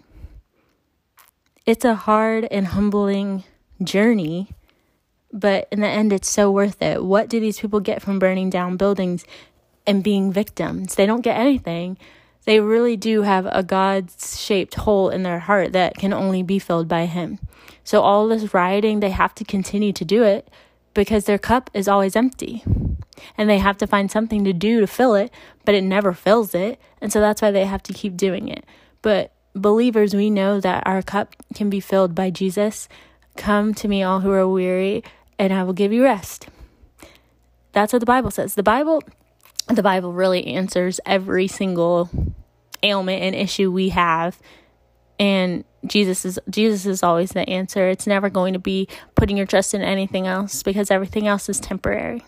It's 1.65 1.85
a 1.85 1.95
hard 1.95 2.47
and 2.49 2.67
humbling 2.67 3.43
journey, 3.83 4.49
but 5.31 5.67
in 5.71 5.81
the 5.81 5.87
end, 5.87 6.13
it's 6.13 6.29
so 6.29 6.51
worth 6.51 6.81
it. 6.81 7.03
What 7.03 7.29
do 7.29 7.39
these 7.39 7.59
people 7.59 7.79
get 7.79 8.01
from 8.01 8.19
burning 8.19 8.49
down 8.49 8.77
buildings 8.77 9.25
and 9.85 10.03
being 10.03 10.31
victims? 10.31 10.95
They 10.95 11.05
don't 11.05 11.21
get 11.21 11.37
anything. 11.37 11.97
They 12.45 12.61
really 12.61 12.95
do 12.95 13.23
have 13.23 13.45
a 13.45 13.61
God 13.61 14.09
shaped 14.19 14.75
hole 14.75 15.09
in 15.09 15.23
their 15.23 15.39
heart 15.39 15.73
that 15.73 15.95
can 15.95 16.13
only 16.13 16.43
be 16.43 16.59
filled 16.59 16.87
by 16.87 17.05
Him. 17.05 17.39
So, 17.83 18.01
all 18.01 18.27
this 18.27 18.53
rioting, 18.53 19.01
they 19.01 19.09
have 19.09 19.35
to 19.35 19.43
continue 19.43 19.91
to 19.93 20.05
do 20.05 20.23
it 20.23 20.49
because 20.93 21.25
their 21.25 21.37
cup 21.37 21.69
is 21.73 21.87
always 21.87 22.15
empty. 22.15 22.63
And 23.37 23.49
they 23.49 23.57
have 23.57 23.77
to 23.77 23.87
find 23.87 24.09
something 24.09 24.43
to 24.45 24.53
do 24.53 24.79
to 24.79 24.87
fill 24.87 25.15
it, 25.15 25.31
but 25.65 25.75
it 25.75 25.83
never 25.83 26.13
fills 26.13 26.55
it. 26.55 26.79
And 27.01 27.11
so 27.11 27.19
that's 27.19 27.41
why 27.41 27.51
they 27.51 27.65
have 27.65 27.83
to 27.83 27.93
keep 27.93 28.15
doing 28.15 28.47
it. 28.47 28.63
But 29.01 29.33
believers, 29.53 30.15
we 30.15 30.29
know 30.29 30.59
that 30.59 30.83
our 30.85 31.01
cup 31.01 31.35
can 31.53 31.69
be 31.69 31.79
filled 31.79 32.15
by 32.15 32.29
Jesus. 32.29 32.87
Come 33.35 33.73
to 33.75 33.87
me, 33.87 34.03
all 34.03 34.21
who 34.21 34.31
are 34.31 34.47
weary, 34.47 35.03
and 35.39 35.53
I 35.53 35.63
will 35.63 35.73
give 35.73 35.93
you 35.93 36.03
rest. 36.03 36.47
That's 37.71 37.93
what 37.93 37.99
the 37.99 38.05
Bible 38.05 38.31
says. 38.31 38.55
The 38.55 38.63
Bible 38.63 39.01
the 39.67 39.83
Bible 39.83 40.13
really 40.13 40.47
answers 40.47 40.99
every 41.05 41.47
single 41.47 42.09
ailment 42.81 43.21
and 43.21 43.35
issue 43.35 43.69
we 43.69 43.89
have 43.89 44.39
and 45.19 45.63
Jesus 45.85 46.25
is 46.25 46.39
Jesus 46.49 46.85
is 46.85 47.03
always 47.03 47.31
the 47.31 47.47
answer. 47.49 47.87
It's 47.89 48.07
never 48.07 48.29
going 48.29 48.53
to 48.53 48.59
be 48.59 48.87
putting 49.15 49.37
your 49.37 49.45
trust 49.45 49.73
in 49.73 49.81
anything 49.81 50.27
else 50.27 50.63
because 50.63 50.91
everything 50.91 51.27
else 51.27 51.49
is 51.49 51.59
temporary. 51.59 52.23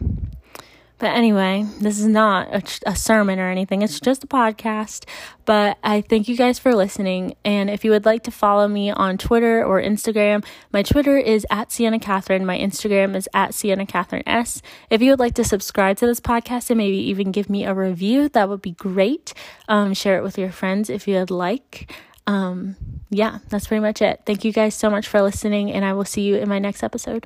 But 1.00 1.16
anyway, 1.16 1.66
this 1.80 1.98
is 2.00 2.06
not 2.06 2.54
a, 2.54 2.62
a, 2.86 2.96
sermon 2.96 3.40
or 3.40 3.50
anything. 3.50 3.82
It's 3.82 4.00
just 4.00 4.24
a 4.24 4.28
podcast. 4.28 5.06
But 5.46 5.78
I 5.84 6.02
thank 6.02 6.28
you 6.28 6.36
guys 6.36 6.60
for 6.60 6.76
listening. 6.76 7.36
And 7.44 7.70
if 7.70 7.84
you 7.84 7.92
would 7.92 8.06
like 8.06 8.24
to 8.24 8.32
follow 8.32 8.68
me 8.68 8.92
on 8.92 9.18
Twitter 9.18 9.64
or 9.64 9.82
Instagram, 9.82 10.46
my 10.72 10.84
Twitter 10.84 11.18
is 11.18 11.48
at 11.50 11.72
Sienna 11.72 12.00
Catherine. 12.00 12.46
My 12.46 12.58
Instagram 12.58 13.16
is 13.16 13.28
at 13.34 13.54
Sienna 13.54 13.86
Catherine 13.86 14.28
S. 14.28 14.62
If 14.90 15.02
you 15.02 15.12
would 15.12 15.20
like 15.20 15.36
to 15.36 15.44
subscribe 15.44 15.98
to 15.98 16.06
this 16.06 16.20
podcast 16.20 16.70
and 16.70 16.78
maybe 16.78 16.98
even 16.98 17.32
give 17.32 17.50
me 17.50 17.64
a 17.64 17.74
review, 17.74 18.30
that 18.30 18.50
would 18.50 18.62
be 18.62 18.74
great. 18.74 19.34
Um, 19.68 19.94
share 19.94 20.18
it 20.18 20.24
with 20.24 20.38
your 20.38 20.52
friends 20.52 20.90
if 20.90 21.08
you 21.08 21.16
would 21.16 21.32
like 21.32 21.92
um, 22.30 22.76
yeah, 23.10 23.40
that's 23.50 23.66
pretty 23.66 23.82
much 23.82 24.04
it. 24.04 24.22
Thank 24.24 24.46
you 24.46 24.54
guys 24.54 24.76
so 24.76 24.92
much 24.92 25.08
for 25.08 25.20
listening, 25.20 25.72
and 25.72 25.84
I 25.84 25.94
will 25.94 26.06
see 26.06 26.22
you 26.22 26.36
in 26.36 26.48
my 26.48 26.60
next 26.60 26.84
episode. 26.84 27.26